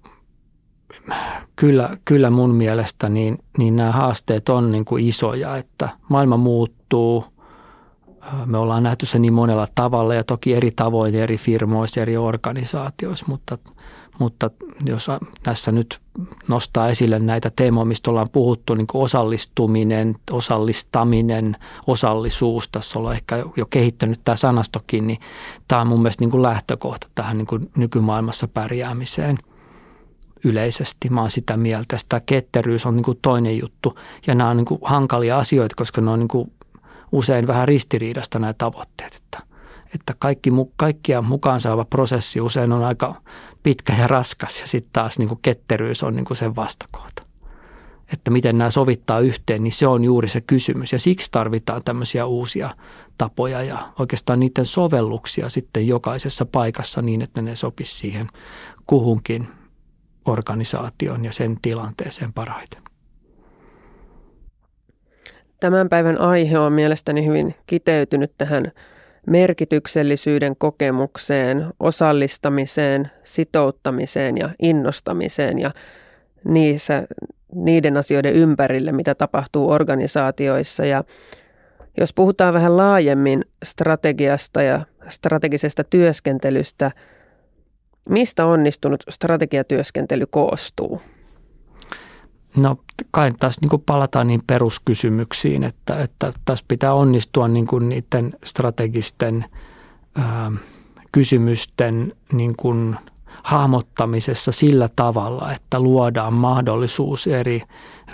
kyllä, 1.56 1.96
kyllä 2.04 2.30
mun 2.30 2.54
mielestä 2.54 3.08
niin, 3.08 3.38
niin 3.58 3.76
nämä 3.76 3.92
haasteet 3.92 4.48
on 4.48 4.70
niin 4.70 4.84
kuin 4.84 5.08
isoja, 5.08 5.56
että 5.56 5.88
maailma 6.08 6.36
muuttuu. 6.36 7.24
Me 8.46 8.58
ollaan 8.58 8.82
nähty 8.82 9.06
se 9.06 9.18
niin 9.18 9.32
monella 9.32 9.66
tavalla 9.74 10.14
ja 10.14 10.24
toki 10.24 10.54
eri 10.54 10.70
tavoin 10.70 11.14
eri 11.14 11.36
firmoissa, 11.36 12.00
eri 12.00 12.16
organisaatioissa, 12.16 13.24
mutta 13.28 13.58
mutta 14.18 14.50
jos 14.84 15.06
tässä 15.42 15.72
nyt 15.72 16.00
nostaa 16.48 16.88
esille 16.88 17.18
näitä 17.18 17.50
teemoja, 17.56 17.84
mistä 17.84 18.10
ollaan 18.10 18.28
puhuttu, 18.32 18.74
niin 18.74 18.86
kuin 18.86 19.02
osallistuminen, 19.02 20.16
osallistaminen, 20.30 21.56
osallisuus, 21.86 22.68
tässä 22.68 22.98
ollaan 22.98 23.16
ehkä 23.16 23.44
jo 23.56 23.66
kehittänyt 23.66 24.20
tämä 24.24 24.36
sanastokin, 24.36 25.06
niin 25.06 25.18
tämä 25.68 25.80
on 25.80 25.86
mun 25.86 26.02
mielestä 26.02 26.22
niin 26.22 26.30
kuin 26.30 26.42
lähtökohta 26.42 27.06
tähän 27.14 27.38
niin 27.38 27.46
kuin 27.46 27.70
nykymaailmassa 27.76 28.48
pärjäämiseen 28.48 29.38
yleisesti. 30.44 31.08
Mä 31.10 31.20
oon 31.20 31.30
sitä 31.30 31.56
mieltä. 31.56 31.96
Tämä 32.08 32.20
ketteryys 32.20 32.86
on 32.86 32.96
niin 32.96 33.04
kuin 33.04 33.18
toinen 33.22 33.58
juttu 33.58 33.94
ja 34.26 34.34
nämä 34.34 34.50
on 34.50 34.56
niin 34.56 34.64
kuin 34.64 34.80
hankalia 34.84 35.38
asioita, 35.38 35.74
koska 35.76 36.00
ne 36.00 36.10
on 36.10 36.18
niin 36.18 36.28
kuin 36.28 36.52
usein 37.12 37.46
vähän 37.46 37.68
ristiriidasta 37.68 38.38
nämä 38.38 38.52
tavoitteet. 38.52 39.14
Että 39.14 39.48
että 39.94 40.14
kaikki, 40.18 40.50
kaikkia 40.76 41.22
mukaan 41.22 41.60
saava 41.60 41.84
prosessi 41.84 42.40
usein 42.40 42.72
on 42.72 42.84
aika 42.84 43.14
pitkä 43.62 43.92
ja 43.98 44.06
raskas 44.06 44.60
ja 44.60 44.66
sitten 44.66 44.92
taas 44.92 45.18
niin 45.18 45.28
kuin 45.28 45.38
ketteryys 45.42 46.02
on 46.02 46.16
niin 46.16 46.24
kuin 46.24 46.36
sen 46.36 46.56
vastakohta. 46.56 47.22
että 48.12 48.30
miten 48.30 48.58
nämä 48.58 48.70
sovittaa 48.70 49.20
yhteen, 49.20 49.64
niin 49.64 49.72
se 49.72 49.86
on 49.86 50.04
juuri 50.04 50.28
se 50.28 50.40
kysymys. 50.40 50.92
Ja 50.92 50.98
siksi 50.98 51.30
tarvitaan 51.30 51.82
tämmöisiä 51.84 52.26
uusia 52.26 52.70
tapoja 53.18 53.62
ja 53.62 53.92
oikeastaan 53.98 54.40
niiden 54.40 54.66
sovelluksia 54.66 55.48
sitten 55.48 55.86
jokaisessa 55.86 56.46
paikassa 56.46 57.02
niin, 57.02 57.22
että 57.22 57.42
ne 57.42 57.56
sopisi 57.56 57.96
siihen 57.96 58.26
kuhunkin 58.86 59.48
organisaation 60.24 61.24
ja 61.24 61.32
sen 61.32 61.58
tilanteeseen 61.62 62.32
parhaiten. 62.32 62.82
Tämän 65.60 65.88
päivän 65.88 66.20
aihe 66.20 66.58
on 66.58 66.72
mielestäni 66.72 67.26
hyvin 67.26 67.54
kiteytynyt 67.66 68.32
tähän 68.38 68.72
merkityksellisyyden 69.28 70.56
kokemukseen, 70.56 71.66
osallistamiseen, 71.80 73.10
sitouttamiseen 73.24 74.38
ja 74.38 74.50
innostamiseen 74.62 75.58
ja 75.58 75.70
niissä, 76.44 77.06
niiden 77.54 77.96
asioiden 77.96 78.34
ympärille, 78.34 78.92
mitä 78.92 79.14
tapahtuu 79.14 79.70
organisaatioissa. 79.70 80.84
Ja 80.84 81.04
jos 82.00 82.12
puhutaan 82.12 82.54
vähän 82.54 82.76
laajemmin 82.76 83.44
strategiasta 83.64 84.62
ja 84.62 84.86
strategisesta 85.08 85.84
työskentelystä, 85.84 86.90
mistä 88.08 88.46
onnistunut 88.46 89.04
strategiatyöskentely 89.08 90.26
koostuu? 90.30 91.00
No 92.56 92.76
kai 93.10 93.32
tässä 93.40 93.60
niin 93.60 93.82
palataan 93.86 94.26
niin 94.26 94.42
peruskysymyksiin, 94.46 95.64
että, 95.64 96.00
että 96.00 96.32
tässä 96.44 96.64
pitää 96.68 96.94
onnistua 96.94 97.48
niin 97.48 97.66
kuin 97.66 97.88
niiden 97.88 98.34
strategisten 98.44 99.44
ää, 100.14 100.52
kysymysten 101.12 102.12
niin 102.32 102.54
kuin 102.56 102.96
hahmottamisessa 103.42 104.52
sillä 104.52 104.88
tavalla, 104.96 105.52
että 105.52 105.80
luodaan 105.80 106.32
mahdollisuus 106.32 107.26
eri 107.26 107.62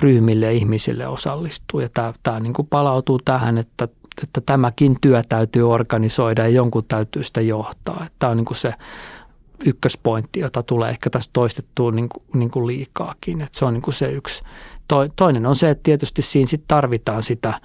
ryhmille 0.00 0.46
ja 0.46 0.52
ihmisille 0.52 1.06
osallistua. 1.06 1.82
Ja 1.82 1.88
tämä, 1.94 2.12
tämä 2.22 2.40
niin 2.40 2.52
kuin 2.52 2.68
palautuu 2.68 3.20
tähän, 3.24 3.58
että, 3.58 3.88
että 4.22 4.40
tämäkin 4.40 4.96
työ 5.00 5.22
täytyy 5.28 5.70
organisoida 5.70 6.42
ja 6.42 6.48
jonkun 6.48 6.84
täytyy 6.88 7.22
sitä 7.22 7.40
johtaa. 7.40 8.02
Että 8.06 8.16
tämä 8.18 8.30
on 8.30 8.36
niin 8.36 8.44
kuin 8.44 8.56
se 8.56 8.74
ykköspointti, 9.66 10.40
jota 10.40 10.62
tulee 10.62 10.90
ehkä 10.90 11.10
tässä 11.10 11.30
toistettua 11.32 11.90
niin 11.92 12.08
kuin, 12.08 12.24
niin 12.34 12.50
kuin 12.50 12.66
liikaakin. 12.66 13.40
Että 13.40 13.58
se 13.58 13.64
on 13.64 13.72
niin 13.72 13.82
kuin 13.82 13.94
se 13.94 14.12
yksi. 14.12 14.42
Toinen 15.16 15.46
on 15.46 15.56
se, 15.56 15.70
että 15.70 15.82
tietysti 15.82 16.22
siinä 16.22 16.48
sit 16.48 16.64
tarvitaan 16.68 17.22
sitä, 17.22 17.60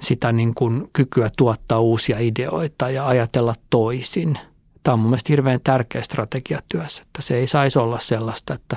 sitä 0.00 0.32
niin 0.32 0.54
kuin 0.54 0.90
kykyä 0.92 1.28
tuottaa 1.36 1.80
uusia 1.80 2.18
ideoita 2.18 2.90
ja 2.90 3.06
ajatella 3.06 3.54
toisin. 3.70 4.38
Tämä 4.82 4.92
on 4.92 4.98
mun 4.98 5.10
mielestä 5.10 5.32
hirveän 5.32 5.60
tärkeä 5.64 6.02
strategiatyössä, 6.02 7.02
että 7.02 7.22
se 7.22 7.36
ei 7.36 7.46
saisi 7.46 7.78
olla 7.78 7.98
sellaista, 7.98 8.54
että 8.54 8.76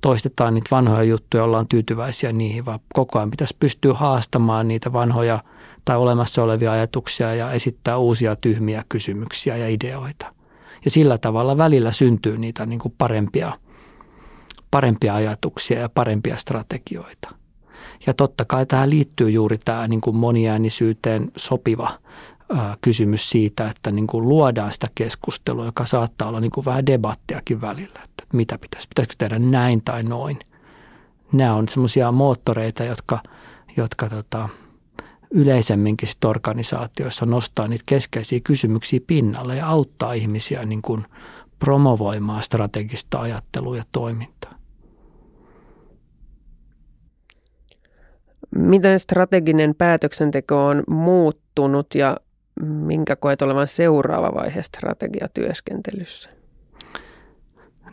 toistetaan 0.00 0.54
niitä 0.54 0.68
vanhoja 0.70 1.02
juttuja, 1.02 1.44
ollaan 1.44 1.68
tyytyväisiä 1.68 2.32
niihin, 2.32 2.64
vaan 2.64 2.80
koko 2.94 3.18
ajan 3.18 3.30
pitäisi 3.30 3.56
pystyä 3.60 3.94
haastamaan 3.94 4.68
niitä 4.68 4.92
vanhoja 4.92 5.42
tai 5.84 5.96
olemassa 5.96 6.42
olevia 6.42 6.72
ajatuksia 6.72 7.34
ja 7.34 7.52
esittää 7.52 7.98
uusia 7.98 8.36
tyhmiä 8.36 8.84
kysymyksiä 8.88 9.56
ja 9.56 9.68
ideoita. 9.68 10.37
Ja 10.88 10.92
sillä 10.92 11.18
tavalla 11.18 11.56
välillä 11.56 11.92
syntyy 11.92 12.38
niitä 12.38 12.66
niin 12.66 12.78
kuin 12.78 12.94
parempia, 12.98 13.52
parempia 14.70 15.14
ajatuksia 15.14 15.80
ja 15.80 15.88
parempia 15.88 16.36
strategioita. 16.36 17.34
Ja 18.06 18.14
totta 18.14 18.44
kai 18.44 18.66
tähän 18.66 18.90
liittyy 18.90 19.30
juuri 19.30 19.58
tämä 19.64 19.88
niin 19.88 20.00
kuin 20.00 20.16
moniäänisyyteen 20.16 21.32
sopiva 21.36 21.98
ää, 22.56 22.76
kysymys 22.80 23.30
siitä, 23.30 23.70
että 23.70 23.90
niin 23.90 24.06
kuin 24.06 24.28
luodaan 24.28 24.72
sitä 24.72 24.88
keskustelua, 24.94 25.64
joka 25.64 25.86
saattaa 25.86 26.28
olla 26.28 26.40
niin 26.40 26.50
kuin 26.50 26.64
vähän 26.64 26.86
debattiakin 26.86 27.60
välillä, 27.60 28.00
että 28.04 28.24
mitä 28.32 28.58
pitäisi, 28.58 28.88
pitäisikö 28.88 29.14
tehdä 29.18 29.38
näin 29.38 29.82
tai 29.84 30.02
noin. 30.02 30.38
Nämä 31.32 31.54
on 31.54 31.68
semmoisia 31.68 32.12
moottoreita, 32.12 32.84
jotka, 32.84 33.22
jotka 33.76 34.08
tota, 34.08 34.48
yleisemminkin 35.30 36.08
sit 36.08 36.24
organisaatioissa 36.24 37.26
nostaa 37.26 37.68
niitä 37.68 37.84
keskeisiä 37.88 38.40
kysymyksiä 38.44 39.00
pinnalle 39.06 39.56
ja 39.56 39.66
auttaa 39.66 40.12
ihmisiä 40.12 40.64
niin 40.64 40.82
kuin 40.82 41.04
promovoimaan 41.58 42.42
strategista 42.42 43.20
ajattelua 43.20 43.76
ja 43.76 43.82
toimintaa. 43.92 44.58
Miten 48.50 49.00
strateginen 49.00 49.74
päätöksenteko 49.74 50.66
on 50.66 50.84
muuttunut 50.88 51.94
ja 51.94 52.16
minkä 52.62 53.16
koet 53.16 53.42
olevan 53.42 53.68
seuraava 53.68 54.34
vaihe 54.34 54.62
strategiatyöskentelyssä? 54.62 56.30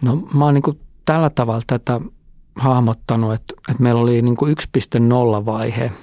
No 0.01 0.15
mä 0.15 0.45
oon 0.45 0.53
niin 0.53 0.79
tällä 1.05 1.29
tavalla 1.29 1.61
tätä 1.67 2.01
hahmottanut, 2.55 3.33
että, 3.33 3.53
että 3.69 3.83
meillä 3.83 4.01
oli 4.01 4.21
niin 4.21 4.37
kuin 4.37 4.55
1.0 5.39 5.45
vaihe– 5.45 5.91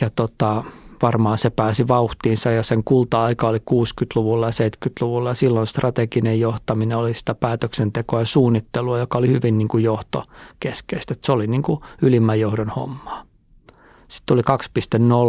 ja 0.00 0.10
tota, 0.10 0.64
varmaan 1.02 1.38
se 1.38 1.50
pääsi 1.50 1.88
vauhtiinsa 1.88 2.50
ja 2.50 2.62
sen 2.62 2.84
kulta-aika 2.84 3.48
oli 3.48 3.58
60-luvulla 3.58 4.46
ja 4.46 4.68
70-luvulla 4.68 5.28
ja 5.28 5.34
silloin 5.34 5.66
strateginen 5.66 6.40
johtaminen 6.40 6.98
oli 6.98 7.14
sitä 7.14 7.34
päätöksentekoa 7.34 8.20
ja 8.20 8.26
suunnittelua, 8.26 8.98
joka 8.98 9.18
oli 9.18 9.28
hyvin 9.28 9.58
niin 9.58 9.68
kuin 9.68 9.84
johtokeskeistä. 9.84 11.14
Että 11.14 11.26
se 11.26 11.32
oli 11.32 11.46
niin 11.46 11.62
kuin 11.62 11.80
ylimmän 12.02 12.40
johdon 12.40 12.68
hommaa. 12.68 13.22
Sitten 14.08 14.26
tuli 14.26 14.42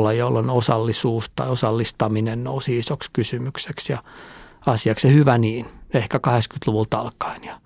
2.0, 0.10 0.14
jolloin 0.14 0.50
osallisuus 0.50 1.32
tai 1.36 1.50
osallistaminen 1.50 2.44
nousi 2.44 2.80
isoksi 2.80 3.10
kysymykseksi 3.14 3.94
ja 3.94 4.04
asiaksi. 4.66 5.14
Hyvä 5.14 5.38
niin, 5.38 5.66
ehkä 5.94 6.20
80-luvulta 6.28 6.98
alkaen 6.98 7.44
ja 7.44 7.60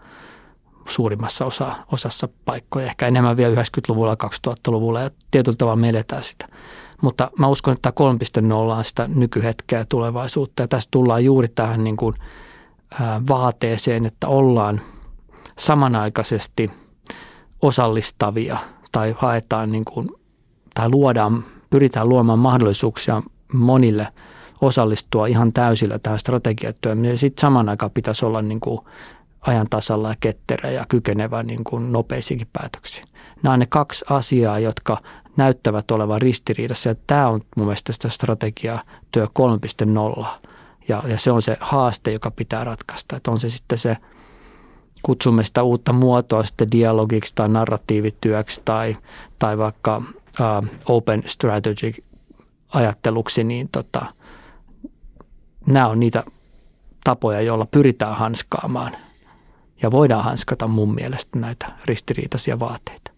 suurimmassa 0.88 1.46
osa, 1.46 1.76
osassa 1.92 2.30
paikkoja, 2.46 2.86
ehkä 2.86 3.08
enemmän 3.08 3.38
vielä 3.38 3.56
90-luvulla 3.56 4.12
ja 4.12 4.50
2000-luvulla 4.50 5.02
ja 5.02 5.12
tietyllä 5.32 5.56
tavalla 5.56 5.76
me 5.76 5.92
sitä. 6.22 6.48
Mutta 7.02 7.32
mä 7.40 7.48
uskon, 7.48 7.74
että 7.74 7.94
3.0 8.42 8.54
on 8.54 8.84
sitä 8.84 9.10
nykyhetkeä 9.16 9.80
ja 9.80 9.86
tulevaisuutta. 9.90 10.64
Ja 10.64 10.68
tässä 10.68 10.90
tullaan 10.92 11.26
juuri 11.26 11.48
tähän 11.48 11.84
niin 11.84 11.98
kuin, 11.98 12.16
vaateeseen, 13.30 14.06
että 14.06 14.28
ollaan 14.28 14.82
samanaikaisesti 15.60 16.72
osallistavia 17.62 18.58
tai 18.92 19.16
haetaan 19.18 19.72
niin 19.72 19.86
kuin, 19.86 20.10
tai 20.74 20.90
luodaan, 20.90 21.44
pyritään 21.70 22.10
luomaan 22.10 22.40
mahdollisuuksia 22.40 23.22
monille 23.54 24.08
osallistua 24.62 25.28
ihan 25.28 25.54
täysillä 25.54 26.00
tähän 26.00 26.20
strategiatyöhön. 26.20 27.06
Ja 27.06 27.18
sitten 27.18 27.42
saman 27.42 27.70
aikaan 27.70 27.92
pitäisi 27.92 28.26
olla 28.26 28.42
niin 28.42 28.60
kuin 28.60 28.80
ajan 29.42 29.68
tasalla 29.70 30.10
ja 30.10 30.16
ketterä 30.20 30.72
ja 30.72 30.86
kykenevä 30.90 31.44
niin 31.44 31.64
kuin 31.64 31.92
nopeisiinkin 31.92 32.48
päätöksiin. 32.54 33.08
Nämä 33.44 33.54
on 33.54 33.60
ne 33.60 33.66
kaksi 33.66 34.06
asiaa, 34.10 34.60
jotka 34.60 34.98
näyttävät 35.38 35.92
olevan 35.92 36.22
ristiriidassa. 36.22 36.90
Ja 36.90 36.96
tämä 37.08 37.28
on 37.28 37.42
mun 37.56 37.66
mielestä 37.66 37.94
sitä 37.94 38.10
strategiatyö 38.10 39.28
3.0 40.20 40.26
ja, 40.88 41.04
ja 41.08 41.18
se 41.18 41.32
on 41.32 41.42
se 41.42 41.58
haaste, 41.60 42.12
joka 42.12 42.32
pitää 42.32 42.64
ratkaista. 42.64 43.16
Että 43.16 43.32
on 43.32 43.40
se 43.40 43.50
sitten 43.50 43.78
se, 43.78 43.98
kutsumme 45.04 45.44
sitä 45.44 45.64
uutta 45.64 45.94
muotoa 45.94 46.44
sitten 46.44 46.72
dialogiksi 46.72 47.36
tai 47.36 47.50
narratiivityöksi 47.50 48.62
tai, 48.66 48.98
tai 49.40 49.58
vaikka 49.58 49.98
uh, 49.98 50.68
open 50.86 51.24
strategy 51.26 51.92
ajatteluksi, 52.74 53.44
niin 53.44 53.70
tota, 53.72 54.06
nämä 55.66 55.88
on 55.88 56.00
niitä 56.00 56.24
tapoja, 57.04 57.42
joilla 57.42 57.66
pyritään 57.66 58.16
hanskaamaan 58.16 58.96
ja 59.82 59.92
voidaan 59.92 60.24
hanskata 60.24 60.68
mun 60.68 60.96
mielestä 60.96 61.40
näitä 61.40 61.72
ristiriitaisia 61.86 62.60
vaateita 62.60 63.12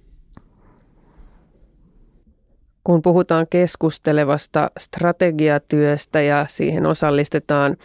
kun 2.83 3.01
puhutaan 3.01 3.47
keskustelevasta 3.49 4.71
strategiatyöstä 4.79 6.21
ja 6.21 6.45
siihen 6.49 6.85
osallistetaan 6.85 7.77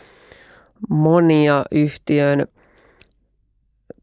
monia 0.88 1.64
yhtiön 1.72 2.46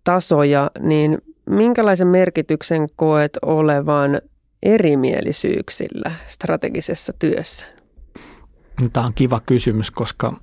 tasoja, 0.04 0.72
niin 0.80 1.18
minkälaisen 1.50 2.08
merkityksen 2.08 2.88
koet 2.96 3.38
olevan 3.42 4.22
erimielisyyksillä 4.64 6.12
strategisessa 6.28 7.14
työssä? 7.20 7.66
Tämä 8.94 9.06
on 9.06 9.14
kiva 9.14 9.42
kysymys, 9.46 9.92
koska 9.92 10.34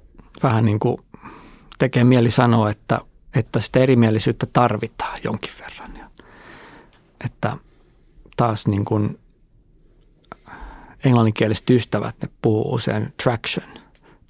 vähän 0.42 0.64
niin 0.64 0.78
kuin 0.80 0.96
tekee 1.78 2.04
mieli 2.04 2.30
sanoa, 2.30 2.70
että, 2.70 3.00
että 3.34 3.60
sitä 3.60 3.80
erimielisyyttä 3.80 4.46
tarvitaan 4.52 5.18
jonkin 5.24 5.52
verran. 5.60 6.10
Että 7.24 7.56
taas 8.36 8.66
niin 8.66 8.84
kuin 8.84 9.18
englanninkieliset 11.04 11.70
ystävät, 11.70 12.16
ne 12.22 12.28
puhuu 12.42 12.74
usein 12.74 13.14
traction. 13.22 13.66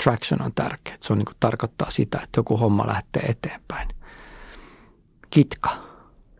Traction 0.04 0.42
on 0.42 0.52
tärkeä. 0.54 0.96
Se 1.00 1.12
on 1.12 1.18
niin 1.18 1.26
kuin 1.26 1.36
tarkoittaa 1.40 1.90
sitä, 1.90 2.20
että 2.24 2.38
joku 2.38 2.56
homma 2.56 2.86
lähtee 2.86 3.22
eteenpäin. 3.22 3.88
Kitka. 5.30 5.70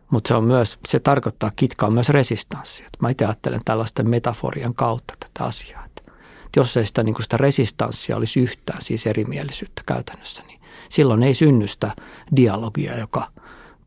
Mutta 0.09 0.27
se, 0.27 0.33
on 0.33 0.43
myös, 0.43 0.79
se 0.87 0.99
tarkoittaa, 0.99 1.51
kitka 1.55 1.85
on 1.85 1.93
myös 1.93 2.09
resistanssi. 2.09 2.85
Mä 3.01 3.09
itse 3.09 3.25
ajattelen 3.25 3.61
tällaisten 3.65 4.09
metaforian 4.09 4.75
kautta 4.75 5.13
tätä 5.19 5.45
asiaa. 5.45 5.85
Että 5.85 6.11
jos 6.55 6.77
ei 6.77 6.85
sitä, 6.85 7.03
niin 7.03 7.15
kuin 7.15 7.23
sitä 7.23 7.37
resistanssia 7.37 8.17
olisi 8.17 8.39
yhtään, 8.39 8.81
siis 8.81 9.07
erimielisyyttä 9.07 9.81
käytännössä, 9.85 10.43
niin 10.47 10.61
silloin 10.93 11.23
ei 11.23 11.33
synny 11.33 11.67
sitä 11.67 11.91
dialogia, 12.35 12.97
joka 12.97 13.27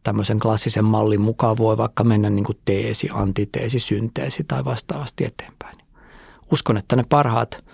tämmöisen 0.02 0.38
klassisen 0.38 0.84
mallin 0.84 1.20
mukaan 1.20 1.58
voi 1.58 1.76
vaikka 1.76 2.04
mennä 2.04 2.30
niin 2.30 2.44
kuin 2.44 2.58
teesi, 2.64 3.08
antiteesi, 3.12 3.78
synteesi 3.78 4.44
tai 4.44 4.64
vastaavasti 4.64 5.24
eteenpäin. 5.24 5.76
Uskon, 6.52 6.76
että 6.76 6.96
ne 6.96 7.02
parhaat 7.08 7.64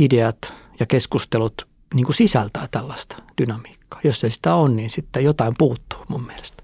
ideat 0.00 0.52
ja 0.80 0.86
keskustelut 0.86 1.68
niin 1.94 2.04
kuin 2.04 2.14
sisältää 2.14 2.66
tällaista 2.70 3.16
dynamiikkaa. 3.40 4.00
Jos 4.04 4.24
ei 4.24 4.30
sitä 4.30 4.54
on, 4.54 4.76
niin 4.76 4.90
sitten 4.90 5.24
jotain 5.24 5.54
puuttuu 5.58 6.04
mun 6.08 6.26
mielestä. 6.26 6.62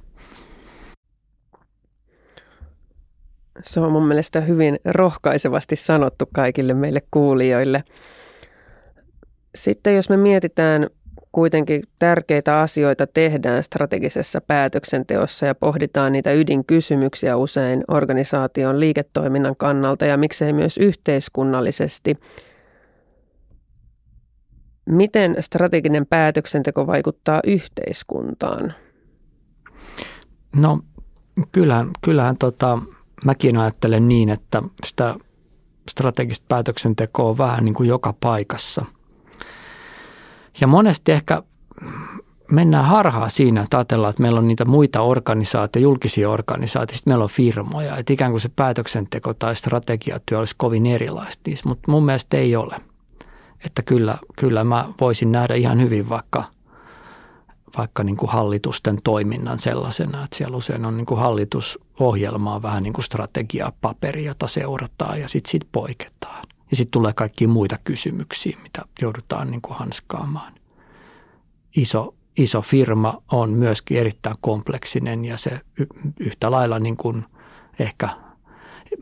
Se 3.64 3.80
on 3.80 3.92
mun 3.92 4.06
mielestä 4.06 4.40
hyvin 4.40 4.78
rohkaisevasti 4.84 5.76
sanottu 5.76 6.24
kaikille 6.32 6.74
meille 6.74 7.02
kuulijoille. 7.10 7.84
Sitten 9.54 9.96
jos 9.96 10.08
me 10.08 10.16
mietitään 10.16 10.90
kuitenkin 11.34 11.82
tärkeitä 11.98 12.60
asioita 12.60 13.06
tehdään 13.06 13.62
strategisessa 13.62 14.40
päätöksenteossa 14.40 15.46
ja 15.46 15.54
pohditaan 15.54 16.12
niitä 16.12 16.32
ydinkysymyksiä 16.32 17.36
usein 17.36 17.84
organisaation 17.88 18.80
liiketoiminnan 18.80 19.56
kannalta 19.56 20.06
ja 20.06 20.16
miksei 20.16 20.52
myös 20.52 20.78
yhteiskunnallisesti. 20.78 22.16
Miten 24.86 25.36
strateginen 25.40 26.06
päätöksenteko 26.06 26.86
vaikuttaa 26.86 27.40
yhteiskuntaan? 27.46 28.74
No 30.56 30.80
kyllähän, 31.52 31.90
kyllähän 32.00 32.36
tota, 32.36 32.78
mäkin 33.24 33.56
ajattelen 33.56 34.08
niin, 34.08 34.28
että 34.28 34.62
sitä 34.84 35.14
strategista 35.90 36.46
päätöksentekoa 36.48 37.28
on 37.28 37.38
vähän 37.38 37.64
niin 37.64 37.74
kuin 37.74 37.88
joka 37.88 38.14
paikassa– 38.20 38.84
ja 40.60 40.66
monesti 40.66 41.12
ehkä 41.12 41.42
mennään 42.50 42.84
harhaa 42.84 43.28
siinä, 43.28 43.62
että 43.62 43.78
ajatellaan, 43.78 44.10
että 44.10 44.22
meillä 44.22 44.38
on 44.38 44.48
niitä 44.48 44.64
muita 44.64 45.00
organisaatioita, 45.00 45.78
julkisia 45.78 46.30
organisaatioita, 46.30 46.96
sitten 46.96 47.10
meillä 47.10 47.22
on 47.22 47.30
firmoja, 47.30 47.96
että 47.96 48.12
ikään 48.12 48.30
kuin 48.30 48.40
se 48.40 48.50
päätöksenteko 48.56 49.34
tai 49.34 49.56
strategiatyö 49.56 50.38
olisi 50.38 50.54
kovin 50.58 50.86
erilaista, 50.86 51.50
mutta 51.64 51.90
mun 51.90 52.04
mielestä 52.04 52.36
ei 52.36 52.56
ole. 52.56 52.76
Että 53.64 53.82
kyllä, 53.82 54.18
kyllä 54.36 54.64
mä 54.64 54.88
voisin 55.00 55.32
nähdä 55.32 55.54
ihan 55.54 55.80
hyvin 55.80 56.08
vaikka, 56.08 56.44
vaikka 57.78 58.04
niin 58.04 58.16
kuin 58.16 58.30
hallitusten 58.30 58.98
toiminnan 59.04 59.58
sellaisena, 59.58 60.24
että 60.24 60.36
siellä 60.36 60.56
usein 60.56 60.84
on 60.84 60.96
niin 60.96 61.06
kuin 61.06 61.20
hallitusohjelmaa 61.20 62.62
vähän 62.62 62.82
niin 62.82 62.92
kuin 62.92 63.04
strategiapaperi, 63.04 64.24
jota 64.24 64.46
seurataan 64.46 65.20
ja 65.20 65.28
sitten 65.28 65.50
siitä 65.50 65.66
poiketaan. 65.72 66.46
Ja 66.70 66.76
sitten 66.76 66.90
tulee 66.90 67.12
kaikki 67.12 67.46
muita 67.46 67.78
kysymyksiä, 67.84 68.58
mitä 68.62 68.82
joudutaan 69.02 69.50
niin 69.50 69.62
kuin 69.62 69.78
hanskaamaan. 69.78 70.54
Iso, 71.76 72.14
iso 72.36 72.62
firma 72.62 73.22
on 73.32 73.50
myöskin 73.50 73.98
erittäin 73.98 74.36
kompleksinen 74.40 75.24
ja 75.24 75.36
se 75.36 75.60
yhtä 76.20 76.50
lailla 76.50 76.78
niin 76.78 76.96
kuin 76.96 77.24
ehkä 77.78 78.08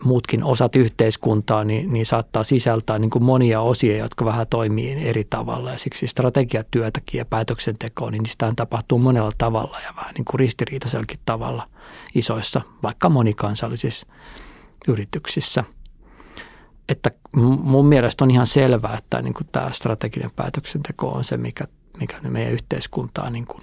muutkin 0.05 0.45
osat 0.45 0.77
yhteiskuntaa, 0.77 1.65
niin, 1.65 1.93
niin 1.93 2.07
saattaa 2.07 2.45
sisältää 2.45 2.99
niin 2.99 3.11
kuin 3.11 3.23
monia 3.25 3.61
osia, 3.61 3.97
jotka 3.97 4.25
vähän 4.25 4.47
toimii 4.47 5.09
eri 5.09 5.25
tavalla. 5.31 5.71
Ja 5.71 5.79
siksi 5.79 6.07
strategiatyötäkin 6.07 7.19
ja 7.19 7.25
päätöksentekoa, 7.25 8.11
niin 8.11 8.23
niistä 8.23 8.53
tapahtuu 8.57 8.99
monella 8.99 9.33
tavalla 9.39 9.79
ja 9.85 9.95
vähän 9.97 10.15
niin 10.15 10.25
kuin 10.25 10.41
ristiriitaisellakin 10.41 11.19
tavalla 11.25 11.69
isoissa, 12.15 12.61
vaikka 12.83 13.09
monikansallisissa 13.09 14.07
yrityksissä– 14.89 15.65
että 16.89 17.11
mun 17.37 17.87
mielestä 17.87 18.25
on 18.25 18.31
ihan 18.31 18.47
selvää, 18.47 18.97
että 18.99 19.23
niin 19.23 19.35
kuin 19.35 19.49
tämä 19.53 19.71
strateginen 19.73 20.31
päätöksenteko 20.37 21.09
on 21.09 21.25
se, 21.25 21.37
mikä, 21.37 21.65
mikä 22.01 22.17
meidän 22.29 22.53
yhteiskuntaa 22.53 23.31
niin 23.31 23.47
kuin 23.47 23.63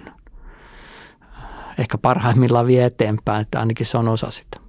ehkä 1.78 1.98
parhaimmillaan 1.98 2.66
vie 2.66 2.84
eteenpäin, 2.84 3.42
että 3.42 3.60
ainakin 3.60 3.86
se 3.86 3.98
on 3.98 4.08
osa 4.08 4.30
sitä. 4.30 4.60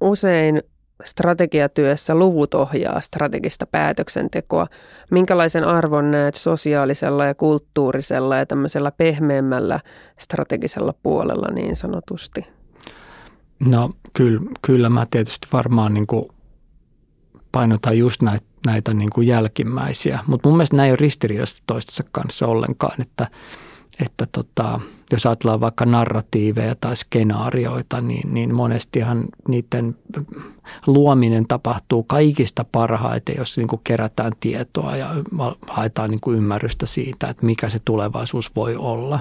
Usein 0.00 0.62
strategiatyössä 1.04 2.14
luvut 2.14 2.54
ohjaa 2.54 3.00
strategista 3.00 3.66
päätöksentekoa. 3.66 4.66
Minkälaisen 5.10 5.64
arvon 5.64 6.10
näet 6.10 6.34
sosiaalisella 6.34 7.24
ja 7.26 7.34
kulttuurisella 7.34 8.36
ja 8.36 8.46
tämmöisellä 8.46 8.90
pehmeämmällä 8.90 9.80
strategisella 10.18 10.94
puolella 11.02 11.48
niin 11.54 11.76
sanotusti? 11.76 12.46
No 13.64 13.90
kyllä, 14.12 14.40
kyllä 14.62 14.88
mä 14.88 15.06
tietysti 15.10 15.48
varmaan 15.52 15.94
niin 15.94 16.06
kuin 16.06 16.28
painotaan 17.52 17.98
just 17.98 18.22
näitä, 18.22 18.46
näitä 18.66 18.94
niin 18.94 19.10
kuin 19.10 19.26
jälkimmäisiä. 19.26 20.18
Mutta 20.26 20.48
mun 20.48 20.56
mielestä 20.56 20.76
näin 20.76 20.86
ei 20.86 20.92
ole 20.92 20.96
ristiriidassa 20.96 21.62
toistensa 21.66 22.04
kanssa 22.12 22.46
ollenkaan, 22.46 23.00
että, 23.00 23.28
että 24.00 24.26
tota, 24.32 24.80
jos 25.12 25.26
ajatellaan 25.26 25.60
vaikka 25.60 25.86
narratiiveja 25.86 26.74
tai 26.74 26.96
skenaarioita, 26.96 28.00
niin, 28.00 28.34
niin 28.34 28.54
monestihan 28.54 29.24
niiden 29.48 29.96
luominen 30.86 31.46
tapahtuu 31.46 32.02
kaikista 32.02 32.64
parhaiten, 32.72 33.34
jos 33.38 33.56
niin 33.56 33.68
kuin 33.68 33.80
kerätään 33.84 34.32
tietoa 34.40 34.96
ja 34.96 35.14
haetaan 35.68 36.10
niin 36.10 36.20
kuin 36.20 36.36
ymmärrystä 36.36 36.86
siitä, 36.86 37.28
että 37.28 37.46
mikä 37.46 37.68
se 37.68 37.78
tulevaisuus 37.84 38.56
voi 38.56 38.76
olla. 38.76 39.20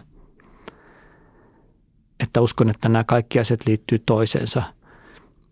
Että 2.19 2.41
uskon, 2.41 2.69
että 2.69 2.89
nämä 2.89 3.03
kaikki 3.03 3.39
asiat 3.39 3.59
liittyy 3.67 3.99
toiseensa– 4.05 4.63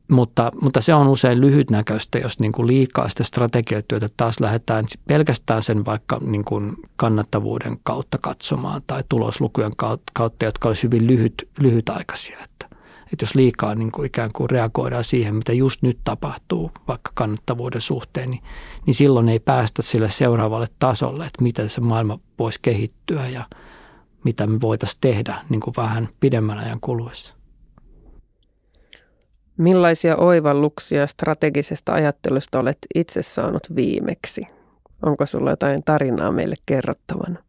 mutta, 0.09 0.51
mutta 0.61 0.81
se 0.81 0.93
on 0.93 1.07
usein 1.07 1.41
lyhytnäköistä, 1.41 2.19
jos 2.19 2.39
niin 2.39 2.51
kuin 2.51 2.67
liikaa 2.67 3.09
sitä 3.09 3.23
strategiatyötä 3.23 4.09
taas 4.17 4.39
lähdetään 4.39 4.85
pelkästään 5.07 5.63
sen 5.63 5.85
vaikka 5.85 6.19
niin 6.21 6.45
kuin 6.45 6.75
kannattavuuden 6.95 7.77
kautta 7.83 8.17
katsomaan 8.21 8.81
tai 8.87 9.03
tuloslukujen 9.09 9.71
kautta, 10.13 10.45
jotka 10.45 10.69
olisivat 10.69 10.93
hyvin 10.93 11.07
lyhyt, 11.07 11.49
lyhytaikaisia. 11.59 12.37
Että, 12.43 12.77
että 13.13 13.23
jos 13.23 13.35
liikaa 13.35 13.75
niin 13.75 13.91
kuin 13.91 14.05
ikään 14.05 14.31
kuin 14.33 14.49
reagoidaan 14.49 15.03
siihen, 15.03 15.35
mitä 15.35 15.53
just 15.53 15.81
nyt 15.81 15.99
tapahtuu 16.03 16.71
vaikka 16.87 17.11
kannattavuuden 17.13 17.81
suhteen, 17.81 18.31
niin, 18.31 18.43
niin 18.85 18.95
silloin 18.95 19.29
ei 19.29 19.39
päästä 19.39 19.81
sille 19.81 20.09
seuraavalle 20.09 20.67
tasolle, 20.79 21.25
että 21.25 21.43
miten 21.43 21.69
se 21.69 21.81
maailma 21.81 22.19
voisi 22.39 22.59
kehittyä 22.61 23.29
ja 23.29 23.45
mitä 24.23 24.47
me 24.47 24.61
voitaisiin 24.61 25.01
tehdä 25.01 25.35
niin 25.49 25.61
kuin 25.61 25.73
vähän 25.77 26.09
pidemmän 26.19 26.57
ajan 26.57 26.79
kuluessa. 26.81 27.38
Millaisia 29.59 30.17
oivalluksia 30.17 31.07
strategisesta 31.07 31.93
ajattelusta 31.93 32.59
olet 32.59 32.77
itse 32.95 33.23
saanut 33.23 33.75
viimeksi? 33.75 34.47
Onko 35.01 35.25
sulla 35.25 35.49
jotain 35.49 35.83
tarinaa 35.83 36.31
meille 36.31 36.55
kerrottavana? 36.65 37.39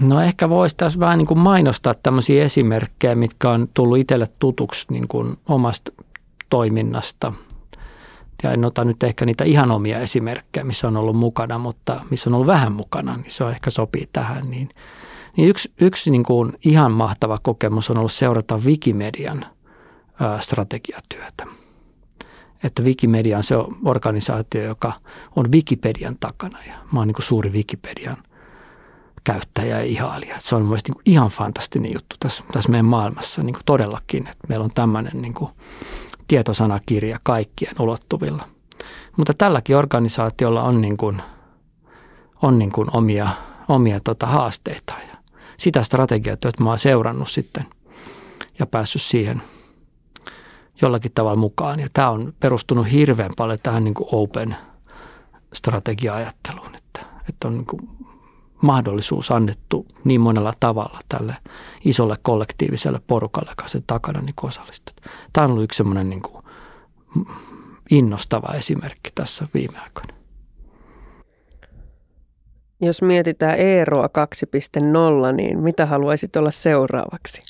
No 0.00 0.20
ehkä 0.20 0.48
voisi 0.48 0.76
tässä 0.76 1.00
vähän 1.00 1.18
niin 1.18 1.26
kuin 1.26 1.38
mainostaa 1.38 1.94
tämmöisiä 2.02 2.44
esimerkkejä, 2.44 3.14
mitkä 3.14 3.50
on 3.50 3.68
tullut 3.74 3.98
itselle 3.98 4.26
tutuksi 4.38 4.86
niin 4.90 5.08
kuin 5.08 5.36
omasta 5.48 5.92
toiminnasta. 6.50 7.32
Ja 8.42 8.52
en 8.52 8.64
ota 8.64 8.84
nyt 8.84 9.02
ehkä 9.02 9.26
niitä 9.26 9.44
ihan 9.44 9.70
omia 9.70 10.00
esimerkkejä, 10.00 10.64
missä 10.64 10.88
on 10.88 10.96
ollut 10.96 11.16
mukana, 11.16 11.58
mutta 11.58 12.00
missä 12.10 12.30
on 12.30 12.34
ollut 12.34 12.46
vähän 12.46 12.72
mukana, 12.72 13.16
niin 13.16 13.30
se 13.30 13.44
on 13.44 13.50
ehkä 13.50 13.70
sopii 13.70 14.08
tähän. 14.12 14.50
Niin, 14.50 14.68
niin 15.36 15.48
yksi 15.48 15.72
yksi 15.80 16.10
niin 16.10 16.24
kuin 16.24 16.58
ihan 16.64 16.92
mahtava 16.92 17.38
kokemus 17.42 17.90
on 17.90 17.98
ollut 17.98 18.12
seurata 18.12 18.58
Wikimedian– 18.58 19.46
strategiatyötä. 20.40 21.46
Että 22.64 22.82
Wikimedia 22.82 23.36
on 23.36 23.44
se 23.44 23.54
organisaatio, 23.84 24.62
joka 24.62 24.92
on 25.36 25.52
Wikipedian 25.52 26.16
takana 26.20 26.58
ja 26.66 26.74
mä 26.92 27.00
oon 27.00 27.08
niin 27.08 27.14
kuin 27.14 27.24
suuri 27.24 27.50
Wikipedian 27.50 28.16
käyttäjä 29.24 29.78
ja 29.78 29.84
ihailija. 29.84 30.36
Se 30.40 30.56
on 30.56 30.62
mielestäni 30.62 30.94
niin 30.94 31.14
ihan 31.14 31.28
fantastinen 31.28 31.92
juttu 31.92 32.16
tässä, 32.20 32.44
tässä 32.52 32.70
meidän 32.70 32.84
maailmassa 32.84 33.42
niin 33.42 33.54
kuin 33.54 33.62
todellakin, 33.66 34.26
että 34.26 34.46
meillä 34.48 34.64
on 34.64 34.70
tämmöinen 34.74 35.22
niin 35.22 35.34
kuin 35.34 35.50
tietosanakirja 36.28 37.18
kaikkien 37.22 37.74
ulottuvilla. 37.80 38.48
Mutta 39.16 39.34
tälläkin 39.34 39.76
organisaatiolla 39.76 40.62
on, 40.62 40.80
niin 40.80 40.96
kuin, 40.96 41.22
on 42.42 42.58
niin 42.58 42.72
kuin 42.72 42.88
omia, 42.92 43.28
omia 43.68 44.00
tota 44.00 44.26
haasteita 44.26 44.94
ja 45.08 45.16
sitä 45.56 45.82
strategiatyötä 45.82 46.62
mä 46.62 46.68
oon 46.70 46.78
seurannut 46.78 47.30
sitten 47.30 47.66
ja 48.58 48.66
päässyt 48.66 49.02
siihen– 49.02 49.42
jollakin 50.82 51.12
tavalla 51.14 51.36
mukaan. 51.36 51.80
Ja 51.80 51.88
tämä 51.92 52.10
on 52.10 52.32
perustunut 52.40 52.92
hirveän 52.92 53.30
paljon 53.36 53.58
tähän 53.62 53.84
niin 53.84 53.94
kuin 53.94 54.08
open 54.12 54.56
strategia-ajatteluun, 55.52 56.74
että, 56.74 57.00
että 57.28 57.48
on 57.48 57.54
niin 57.54 57.66
kuin 57.66 57.88
mahdollisuus 58.62 59.30
annettu 59.30 59.86
niin 60.04 60.20
monella 60.20 60.52
tavalla 60.60 60.98
tälle 61.08 61.36
isolle 61.84 62.16
kollektiiviselle 62.22 63.00
porukalle, 63.06 63.50
joka 63.50 63.68
sen 63.68 63.84
takana 63.86 64.20
niin 64.20 64.34
osallistuu. 64.42 64.94
Tämä 65.32 65.44
on 65.44 65.50
ollut 65.50 65.64
yksi 65.64 65.76
semmoinen 65.76 66.10
niin 66.10 66.22
kuin 66.22 66.44
innostava 67.90 68.54
esimerkki 68.54 69.10
tässä 69.14 69.46
viime 69.54 69.78
aikoina. 69.78 70.14
Jos 72.80 73.02
mietitään 73.02 73.58
Eeroa 73.58 74.08
2.0, 75.28 75.32
niin 75.36 75.58
mitä 75.58 75.86
haluaisit 75.86 76.36
olla 76.36 76.50
seuraavaksi? 76.50 77.42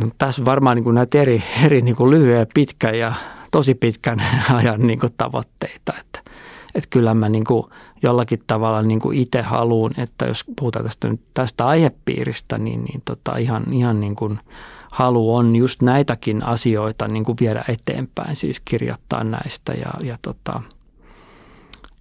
No, 0.00 0.06
tässä 0.18 0.44
varmaan 0.44 0.76
niin 0.76 0.84
kuin 0.84 0.94
näitä 0.94 1.18
eri, 1.18 1.42
eri 1.64 1.82
niin 1.82 1.96
kuin 1.96 2.10
lyhyen 2.10 2.38
ja 2.38 2.46
pitkän 2.54 2.98
ja 2.98 3.12
tosi 3.50 3.74
pitkän 3.74 4.22
ajan 4.54 4.86
niin 4.86 4.98
kuin 4.98 5.14
tavoitteita. 5.16 5.92
Että, 6.00 6.30
että 6.74 6.88
kyllä 6.90 7.14
mä 7.14 7.28
niin 7.28 7.44
kuin 7.44 7.66
jollakin 8.02 8.42
tavalla 8.46 8.82
niin 8.82 9.00
kuin 9.00 9.18
itse 9.18 9.42
haluan, 9.42 9.90
että 9.96 10.26
jos 10.26 10.44
puhutaan 10.58 10.84
tästä, 10.84 11.08
tästä 11.34 11.66
aihepiiristä, 11.66 12.58
niin, 12.58 12.84
niin 12.84 13.02
tota, 13.04 13.36
ihan, 13.36 13.64
ihan 13.72 14.00
niin 14.00 14.16
kuin 14.16 14.38
halu 14.90 15.34
on 15.36 15.56
just 15.56 15.82
näitäkin 15.82 16.42
asioita 16.42 17.08
niin 17.08 17.24
kuin 17.24 17.36
viedä 17.40 17.64
eteenpäin, 17.68 18.36
siis 18.36 18.60
kirjoittaa 18.60 19.24
näistä 19.24 19.72
ja, 19.72 20.06
ja, 20.06 20.18
tota, 20.22 20.62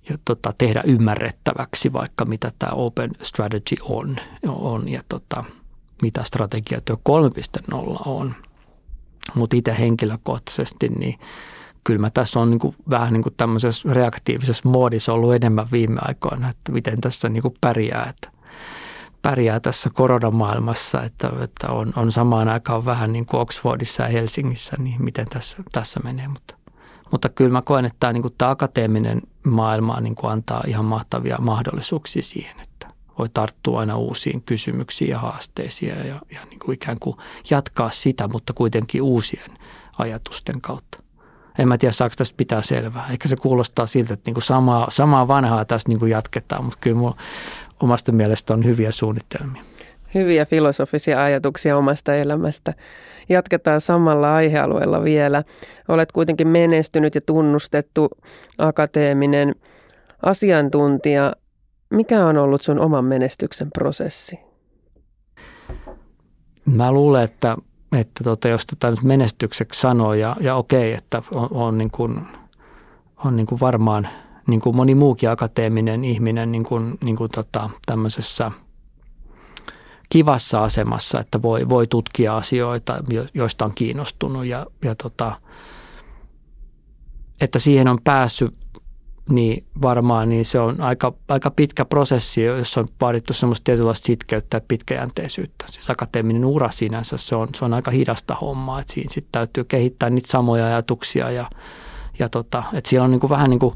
ja 0.10 0.17
tota, 0.25 0.53
tehdä 0.57 0.81
ymmärrettäväksi 0.86 1.93
vaikka 1.93 2.25
mitä 2.25 2.51
tämä 2.60 2.71
Open 2.71 3.12
Strategy 3.21 3.75
on, 3.81 4.15
on 4.47 4.89
ja 4.89 5.01
tota, 5.10 5.43
strategiatyö 6.23 6.95
3.0 7.75 8.01
on. 8.05 8.33
Mutta 9.36 9.55
itse 9.55 9.75
henkilökohtaisesti, 9.79 10.89
niin 10.89 11.19
kyllä 11.83 11.99
mä 11.99 12.10
tässä 12.10 12.39
on 12.39 12.49
niin 12.49 12.60
kuin, 12.60 12.75
vähän 12.89 13.13
niin 13.13 13.23
kuin 13.23 13.36
tämmöisessä 13.38 13.93
reaktiivisessa 13.93 14.69
muodissa 14.69 15.13
ollut 15.13 15.33
enemmän 15.33 15.67
viime 15.71 15.99
aikoina, 16.01 16.49
että 16.49 16.71
miten 16.71 17.01
tässä 17.01 17.29
niin 17.29 17.41
kuin 17.41 17.55
pärjää, 17.62 18.10
että 18.10 18.29
pärjää 19.21 19.60
tässä 19.60 19.89
koronamaailmassa, 19.89 21.03
että, 21.03 21.31
että 21.41 21.67
on, 21.69 21.93
on 21.95 22.12
samaan 22.12 22.49
aikaan 22.49 22.86
vähän 22.86 23.12
niin 23.12 23.25
kuin 23.25 23.41
Oxfordissa 23.41 24.03
ja 24.03 24.10
Helsingissä, 24.10 24.75
niin 24.79 25.03
miten 25.03 25.25
tässä, 25.29 25.57
tässä 25.71 25.99
menee. 26.03 26.27
Mutta, 26.27 26.55
mutta 27.12 27.29
kyllä 27.29 27.51
mä 27.51 27.62
koen, 27.62 27.86
että 27.86 27.97
tämä, 27.99 28.13
niin 28.13 28.21
kuin 28.21 28.33
tämä 28.38 28.51
akateeminen 28.51 29.21
maailma 29.43 29.99
niin 29.99 30.15
kuin 30.15 30.31
antaa 30.31 30.63
ihan 30.67 30.86
mahtavia 30.86 31.38
mahdollisuuksia 31.39 32.23
siihen, 32.23 32.55
voi 33.19 33.30
tarttua 33.34 33.80
aina 33.80 33.97
uusiin 33.97 34.41
kysymyksiin 34.41 35.12
ja 35.12 35.19
haasteisiin 35.19 35.97
ja, 35.97 36.19
ja 36.32 36.45
niin 36.49 36.60
kuin 36.60 36.75
ikään 36.75 36.97
kuin 36.99 37.17
jatkaa 37.49 37.89
sitä, 37.89 38.27
mutta 38.27 38.53
kuitenkin 38.53 39.01
uusien 39.01 39.51
ajatusten 39.97 40.62
kautta 40.62 41.08
en 41.60 41.67
mä 41.67 41.77
tiedä 41.77 41.91
saako 41.91 42.13
tästä 42.17 42.38
pitää 42.38 42.62
selvää. 42.62 43.08
Eikä 43.12 43.27
se 43.27 43.36
kuulostaa 43.36 43.88
siltä, 43.88 44.13
että 44.13 44.27
niinku 44.27 44.41
samaa, 44.41 44.88
samaa 44.89 45.27
vanhaa 45.27 45.65
tässä 45.65 45.89
niinku 45.89 46.06
jatketaan, 46.06 46.63
mutta 46.63 46.77
kyllä 46.82 46.97
mulla 46.97 47.17
omasta 47.80 48.12
mielestä 48.12 48.53
on 48.53 48.65
hyviä 48.65 48.91
suunnitelmia. 48.91 49.63
Hyviä 50.13 50.45
filosofisia 50.45 51.23
ajatuksia 51.23 51.77
omasta 51.77 52.15
elämästä. 52.15 52.73
Jatketaan 53.30 53.82
samalla 53.82 54.36
aihealueella 54.36 55.03
vielä. 55.03 55.43
Olet 55.88 56.12
kuitenkin 56.12 56.47
menestynyt 56.47 57.15
ja 57.15 57.21
tunnustettu 57.21 58.10
akateeminen 58.58 59.56
asiantuntija. 60.25 61.34
Mikä 61.89 62.26
on 62.26 62.38
ollut 62.38 62.62
sun 62.62 62.80
oman 62.80 63.06
menestyksen 63.06 63.71
prosessi? 63.71 64.39
Mä 66.65 66.91
luulen, 66.91 67.23
että 67.23 67.58
että 67.91 68.23
tota, 68.23 68.47
jos 68.47 68.65
tätä 68.65 68.89
nyt 68.89 69.04
menestykseksi 69.04 69.82
sanoo 69.82 70.13
ja, 70.13 70.36
ja 70.39 70.56
okei, 70.56 70.93
että 70.93 71.23
on, 71.32 71.47
on, 71.52 71.78
niin 71.78 71.91
kuin, 71.91 72.21
on 73.26 73.36
niin 73.36 73.47
kuin 73.47 73.60
varmaan 73.60 74.08
niin 74.47 74.62
kuin 74.62 74.76
moni 74.76 74.95
muukin 74.95 75.30
akateeminen 75.30 76.06
ihminen 76.06 76.52
niin 76.52 76.63
kuin, 76.63 76.97
niin 77.04 77.15
kuin 77.15 77.32
tota, 77.32 77.69
tämmöisessä 77.86 78.52
kivassa 80.10 80.63
asemassa, 80.63 81.19
että 81.19 81.41
voi, 81.41 81.69
voi 81.69 81.88
tutkia 81.88 82.38
asioita, 82.38 83.04
joista 83.34 83.65
on 83.65 83.71
kiinnostunut 83.76 84.45
ja, 84.45 84.65
ja 84.84 84.95
tota, 84.95 85.32
että 87.41 87.60
siihen 87.60 87.88
on 87.88 87.97
päässyt 88.04 88.54
niin 89.29 89.65
varmaan 89.81 90.29
niin 90.29 90.45
se 90.45 90.59
on 90.59 90.81
aika, 90.81 91.13
aika 91.27 91.51
pitkä 91.51 91.85
prosessi, 91.85 92.43
jossa 92.43 92.79
on 92.79 92.87
vaadittu 93.01 93.33
semmoista 93.33 93.63
tietynlaista 93.63 94.05
sitkeyttä 94.05 94.57
ja 94.57 94.61
pitkäjänteisyyttä. 94.67 95.65
Siis 95.69 95.89
akateeminen 95.89 96.45
ura 96.45 96.71
sinänsä, 96.71 97.17
se 97.17 97.35
on, 97.35 97.47
se 97.55 97.65
on 97.65 97.73
aika 97.73 97.91
hidasta 97.91 98.35
hommaa, 98.35 98.79
että 98.79 98.93
siinä 98.93 99.13
sitten 99.13 99.31
täytyy 99.31 99.63
kehittää 99.63 100.09
niitä 100.09 100.31
samoja 100.31 100.65
ajatuksia 100.65 101.31
ja, 101.31 101.49
ja 102.19 102.30
tota, 102.30 102.63
että 102.73 102.89
siellä 102.89 103.06
on 103.06 103.12
niin 103.12 103.19
kuin 103.19 103.30
vähän 103.30 103.49
niin 103.49 103.60
kuin 103.60 103.75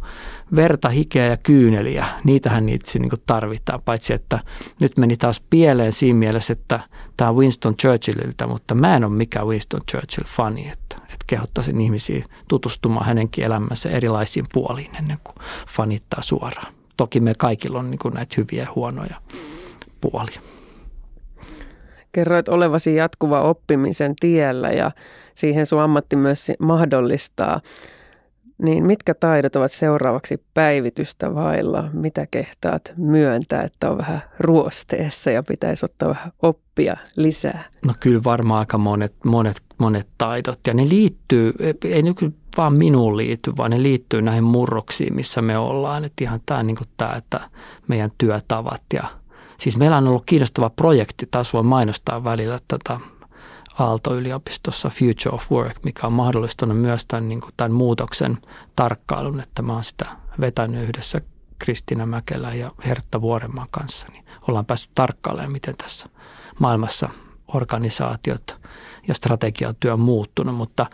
verta, 0.55 0.89
hikeä 0.89 1.25
ja 1.27 1.37
kyyneliä. 1.37 2.05
Niitähän 2.23 2.65
niitä 2.65 2.91
niin 2.99 3.09
kuin 3.09 3.21
tarvitaan, 3.25 3.81
paitsi 3.85 4.13
että 4.13 4.39
nyt 4.81 4.97
meni 4.97 5.17
taas 5.17 5.43
pieleen 5.49 5.93
siinä 5.93 6.19
mielessä, 6.19 6.53
että 6.53 6.79
tämä 7.17 7.29
on 7.29 7.35
Winston 7.35 7.77
Churchilliltä, 7.77 8.47
mutta 8.47 8.75
mä 8.75 8.95
en 8.95 9.03
ole 9.03 9.13
mikään 9.13 9.47
Winston 9.47 9.81
Churchill-fani, 9.91 10.71
että, 10.71 10.95
että 10.95 11.25
kehottaisin 11.27 11.81
ihmisiä 11.81 12.25
tutustumaan 12.47 13.05
hänenkin 13.05 13.43
elämänsä 13.43 13.89
erilaisiin 13.89 14.45
puoliin 14.53 14.95
ennen 14.95 15.17
kuin 15.23 15.35
fanittaa 15.67 16.21
suoraan. 16.21 16.73
Toki 16.97 17.19
me 17.19 17.33
kaikilla 17.37 17.79
on 17.79 17.91
niin 17.91 17.99
kuin 17.99 18.13
näitä 18.13 18.35
hyviä 18.37 18.63
ja 18.63 18.71
huonoja 18.75 19.15
puolia. 20.01 20.41
Kerroit 22.11 22.49
olevasi 22.49 22.95
jatkuva 22.95 23.41
oppimisen 23.41 24.15
tiellä 24.19 24.69
ja 24.69 24.91
siihen 25.35 25.65
sun 25.65 25.81
ammatti 25.81 26.15
myös 26.15 26.51
mahdollistaa. 26.59 27.61
Niin 28.61 28.85
mitkä 28.85 29.13
taidot 29.13 29.55
ovat 29.55 29.71
seuraavaksi 29.71 30.43
päivitystä 30.53 31.35
vailla? 31.35 31.89
Mitä 31.93 32.27
kehtaat 32.31 32.93
myöntää, 32.97 33.63
että 33.63 33.91
on 33.91 33.97
vähän 33.97 34.21
ruosteessa 34.39 35.31
ja 35.31 35.43
pitäisi 35.43 35.85
ottaa 35.85 36.09
vähän 36.09 36.31
oppia 36.41 36.97
lisää? 37.15 37.63
No 37.85 37.93
kyllä 37.99 38.23
varmaan 38.23 38.59
aika 38.59 38.77
monet, 38.77 39.13
monet, 39.25 39.61
monet 39.77 40.07
taidot 40.17 40.59
ja 40.67 40.73
ne 40.73 40.89
liittyy, 40.89 41.53
ei 41.85 42.01
nyt 42.01 42.17
vaan 42.57 42.73
minuun 42.73 43.17
liity, 43.17 43.53
vaan 43.57 43.71
ne 43.71 43.83
liittyy 43.83 44.21
näihin 44.21 44.43
murroksiin, 44.43 45.15
missä 45.15 45.41
me 45.41 45.57
ollaan. 45.57 46.05
Että 46.05 46.23
ihan 46.23 46.39
tämä, 46.45 46.63
niin 46.63 46.77
tämä, 46.97 47.13
että 47.13 47.39
meidän 47.87 48.11
työtavat 48.17 48.81
ja 48.93 49.03
Siis 49.61 49.77
meillä 49.77 49.97
on 49.97 50.07
ollut 50.07 50.23
kiinnostava 50.25 50.69
projekti, 50.69 51.27
taas 51.31 51.53
voi 51.53 51.63
mainostaa 51.63 52.23
välillä 52.23 52.59
tätä 52.67 52.99
Aalto-yliopistossa 53.79 54.89
Future 54.89 55.35
of 55.35 55.51
Work, 55.51 55.83
mikä 55.83 56.07
on 56.07 56.13
mahdollistanut 56.13 56.77
myös 56.77 57.05
tämän, 57.05 57.29
niin 57.29 57.41
kuin 57.41 57.53
tämän 57.57 57.71
muutoksen 57.71 58.37
tarkkailun, 58.75 59.39
että 59.39 59.61
mä 59.61 59.73
oon 59.73 59.83
sitä 59.83 60.05
vetänyt 60.39 60.83
yhdessä 60.83 61.21
Kristina 61.59 62.05
Mäkelä 62.05 62.53
ja 62.53 62.71
Hertta 62.85 63.21
Vuorenmaan 63.21 63.67
kanssa, 63.71 64.07
niin 64.11 64.25
ollaan 64.47 64.65
päässyt 64.65 64.91
tarkkailemaan, 64.95 65.51
miten 65.51 65.77
tässä 65.77 66.09
maailmassa 66.59 67.09
organisaatiot 67.47 68.57
ja 69.07 69.13
strategiatyö 69.13 69.93
on 69.93 69.99
muuttunut, 69.99 70.55
mutta, 70.55 70.85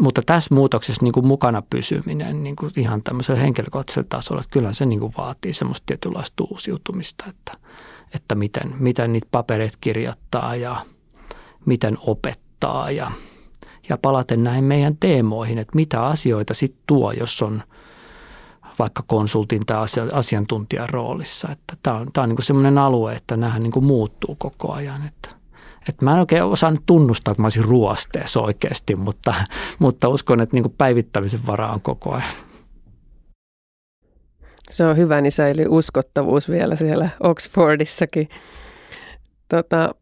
mutta 0.00 0.22
tässä 0.26 0.54
muutoksessa 0.54 1.02
niin 1.02 1.12
kuin 1.12 1.26
mukana 1.26 1.62
pysyminen 1.70 2.42
niin 2.42 2.56
kuin 2.56 2.72
ihan 2.76 3.02
tämmöisellä 3.02 3.40
henkilökohtaisella 3.40 4.06
tasolla, 4.08 4.40
että 4.40 4.52
kyllä 4.52 4.72
se 4.72 4.86
niin 4.86 5.00
kuin 5.00 5.14
vaatii 5.18 5.52
semmoista 5.52 5.86
tietynlaista 5.86 6.44
uusiutumista, 6.50 7.24
että, 7.28 7.52
että 8.14 8.34
miten, 8.34 8.74
miten 8.78 9.12
niitä 9.12 9.28
papereita 9.30 9.78
kirjoittaa 9.80 10.56
ja– 10.56 10.76
miten 11.66 11.98
opettaa 12.00 12.90
ja, 12.90 13.10
ja 13.88 13.98
palaten 13.98 14.44
näihin 14.44 14.64
meidän 14.64 14.96
teemoihin, 15.00 15.58
että 15.58 15.76
mitä 15.76 16.06
asioita 16.06 16.54
sitten 16.54 16.82
tuo, 16.86 17.12
jos 17.12 17.42
on 17.42 17.62
vaikka 18.78 19.04
konsultin 19.06 19.66
tai 19.66 19.86
asiantuntijan 20.12 20.88
roolissa. 20.88 21.48
Että 21.52 21.76
tämä 21.82 21.96
on, 21.96 22.10
on 22.16 22.28
niin 22.28 22.42
semmoinen 22.42 22.78
alue, 22.78 23.12
että 23.12 23.36
nämä 23.36 23.58
niin 23.58 23.84
muuttuu 23.84 24.36
koko 24.38 24.72
ajan. 24.72 25.06
Että, 25.06 25.28
että 25.88 26.04
mä 26.04 26.12
en 26.12 26.20
oikein 26.20 26.44
osaa 26.44 26.72
tunnustaa, 26.86 27.32
että 27.32 27.42
mä 27.42 27.46
olisin 27.46 27.64
ruosteessa 27.64 28.40
oikeasti, 28.40 28.96
mutta, 28.96 29.34
mutta 29.78 30.08
uskon, 30.08 30.40
että 30.40 30.56
niin 30.56 30.74
päivittämisen 30.78 31.46
varaa 31.46 31.72
on 31.72 31.80
koko 31.80 32.12
ajan. 32.12 32.32
Se 34.70 34.86
on 34.86 34.96
hyvä, 34.96 35.20
niin 35.20 35.32
säilyy 35.32 35.66
uskottavuus 35.68 36.48
vielä 36.48 36.76
siellä 36.76 37.08
Oxfordissakin. 37.20 38.28
Tota, 39.48 39.94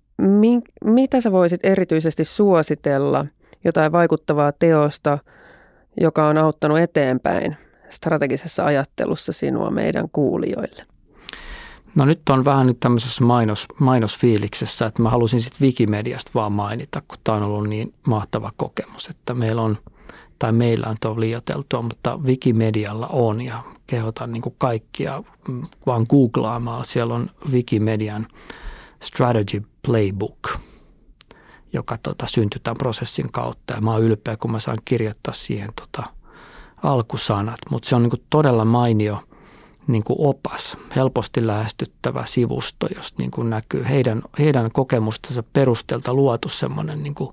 mitä 0.85 1.21
sä 1.21 1.33
voisit 1.33 1.61
erityisesti 1.63 2.25
suositella 2.25 3.27
jotain 3.65 3.93
vaikuttavaa 3.93 4.53
teosta, 4.53 5.19
joka 6.01 6.29
on 6.29 6.39
auttanut 6.39 6.79
eteenpäin 6.79 7.57
strategisessa 7.91 8.65
ajattelussa 8.65 9.33
sinua 9.33 9.71
meidän 9.71 10.09
kuulijoille? 10.13 10.85
No 11.95 12.05
nyt 12.05 12.29
on 12.29 12.45
vähän 12.45 12.67
nyt 12.67 12.81
tämmöisessä 12.81 13.25
mainos, 13.25 13.67
mainosfiiliksessä, 13.81 14.87
että 14.87 15.03
mä 15.03 15.11
halusin 15.11 15.41
sitten 15.41 15.67
Wikimediasta 15.67 16.31
vaan 16.35 16.53
mainita, 16.53 17.03
kun 17.09 17.19
tämä 17.25 17.37
on 17.37 17.43
ollut 17.43 17.69
niin 17.69 17.95
mahtava 18.07 18.53
kokemus, 18.57 19.09
että 19.09 19.35
meillä 19.35 19.63
on, 19.63 19.79
tai 20.39 20.53
meillä 20.53 20.87
on 20.87 20.97
tuo 21.01 21.21
liioteltua, 21.21 21.83
mutta 21.83 22.17
Wikimedialla 22.17 23.07
on 23.07 23.41
ja 23.41 23.63
kehotan 23.87 24.33
niin 24.33 24.43
kuin 24.43 24.55
kaikkia 24.59 25.23
vaan 25.87 26.07
googlaamaan. 26.11 26.85
Siellä 26.85 27.15
on 27.15 27.31
Wikimedian 27.51 28.27
strategy 29.03 29.63
playbook, 29.87 30.49
joka 31.73 31.97
tota, 32.03 32.27
syntyi 32.27 32.61
tämän 32.63 32.77
prosessin 32.79 33.33
kautta. 33.33 33.75
Ja 33.75 33.81
mä 33.81 33.93
oon 33.93 34.03
ylpeä, 34.03 34.37
kun 34.37 34.53
mä 34.53 34.61
saan 34.61 34.79
kirjoittaa 34.85 35.35
siihen 35.35 35.71
tota, 35.77 36.09
alkusanat. 36.83 37.59
Mutta 37.71 37.89
se 37.89 37.97
on 37.97 38.03
niin 38.03 38.11
kuin 38.11 38.25
todella 38.31 38.65
mainio 38.65 39.23
niin 39.87 40.05
kuin 40.05 40.17
opas, 40.21 40.77
helposti 40.97 41.47
lähestyttävä 41.47 42.25
sivusto, 42.27 42.87
josta 42.97 43.19
niin 43.19 43.31
kuin 43.31 43.51
näkyy 43.51 43.85
heidän, 43.89 44.23
heidän 44.39 44.73
kokemustensa 44.73 45.43
perusteelta 45.53 46.15
luotu 46.15 46.49
semmoinen 46.49 47.03
niin 47.03 47.15
kuin, 47.15 47.31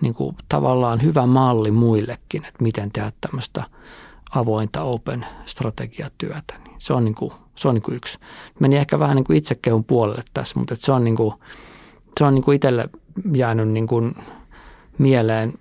niin 0.00 0.14
kuin 0.14 0.36
tavallaan 0.48 1.02
hyvä 1.02 1.26
malli 1.26 1.70
muillekin, 1.70 2.44
että 2.44 2.62
miten 2.62 2.92
tehdä 2.92 3.12
tämmöistä 3.20 3.64
avointa 4.34 4.82
open 4.82 5.26
strategiatyötä. 5.46 6.54
Niin 6.64 6.76
se 6.78 6.92
on, 6.92 7.04
niin 7.04 7.14
kuin, 7.14 7.32
se 7.60 7.68
on 7.68 7.74
niin 7.74 7.82
kuin 7.82 7.96
yksi. 7.96 8.18
Meni 8.60 8.76
ehkä 8.76 8.98
vähän 8.98 9.16
niin 9.16 9.24
kuin 9.24 9.36
itsekehun 9.36 9.84
puolelle 9.84 10.22
tässä, 10.34 10.58
mutta 10.58 10.74
se 10.78 10.92
on 10.92 11.04
niin 11.04 11.16
kuin, 11.16 11.34
se 12.18 12.24
on 12.24 12.34
niin 12.34 12.44
kuin 12.44 12.56
itselle 12.56 12.88
jäänyt 13.34 13.68
niin 13.68 13.86
kuin 13.86 14.14
mieleen 14.98 15.54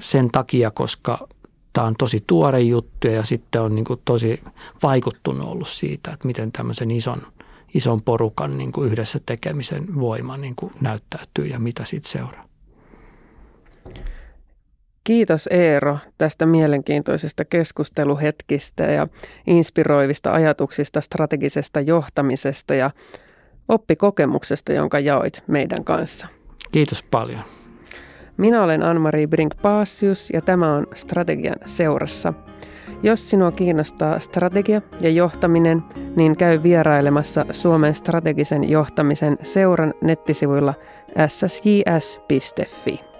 sen 0.00 0.30
takia, 0.30 0.70
koska 0.70 1.28
tämä 1.72 1.86
on 1.86 1.94
tosi 1.98 2.24
tuore 2.26 2.60
juttu 2.60 3.08
ja 3.08 3.24
sitten 3.24 3.62
on 3.62 3.74
niin 3.74 3.84
kuin 3.84 4.00
tosi 4.04 4.42
vaikuttunut 4.82 5.48
ollut 5.48 5.68
siitä, 5.68 6.10
että 6.10 6.26
miten 6.26 6.52
tämmöisen 6.52 6.90
ison, 6.90 7.22
ison 7.74 8.02
porukan 8.02 8.58
niin 8.58 8.72
kuin 8.72 8.90
yhdessä 8.92 9.20
tekemisen 9.26 10.00
voima 10.00 10.36
niin 10.36 10.56
kuin 10.56 10.72
näyttäytyy 10.80 11.46
ja 11.46 11.58
mitä 11.58 11.84
siitä 11.84 12.08
seuraa. 12.08 12.51
Kiitos 15.04 15.48
Eero 15.52 15.98
tästä 16.18 16.46
mielenkiintoisesta 16.46 17.44
keskusteluhetkistä 17.44 18.82
ja 18.82 19.08
inspiroivista 19.46 20.32
ajatuksista 20.32 21.00
strategisesta 21.00 21.80
johtamisesta 21.80 22.74
ja 22.74 22.90
oppikokemuksesta, 23.68 24.72
jonka 24.72 24.98
jaoit 24.98 25.42
meidän 25.46 25.84
kanssa. 25.84 26.26
Kiitos 26.72 27.02
paljon. 27.02 27.40
Minä 28.36 28.62
olen 28.62 28.82
Anne-Marie 28.82 29.26
Brink-Paasius 29.26 30.30
ja 30.32 30.40
tämä 30.40 30.74
on 30.74 30.86
Strategian 30.94 31.56
seurassa. 31.64 32.32
Jos 33.02 33.30
sinua 33.30 33.52
kiinnostaa 33.52 34.20
strategia 34.20 34.82
ja 35.00 35.10
johtaminen, 35.10 35.82
niin 36.16 36.36
käy 36.36 36.62
vierailemassa 36.62 37.46
Suomen 37.50 37.94
strategisen 37.94 38.70
johtamisen 38.70 39.38
seuran 39.42 39.94
nettisivuilla 40.00 40.74
ssjs.fi. 41.28 43.11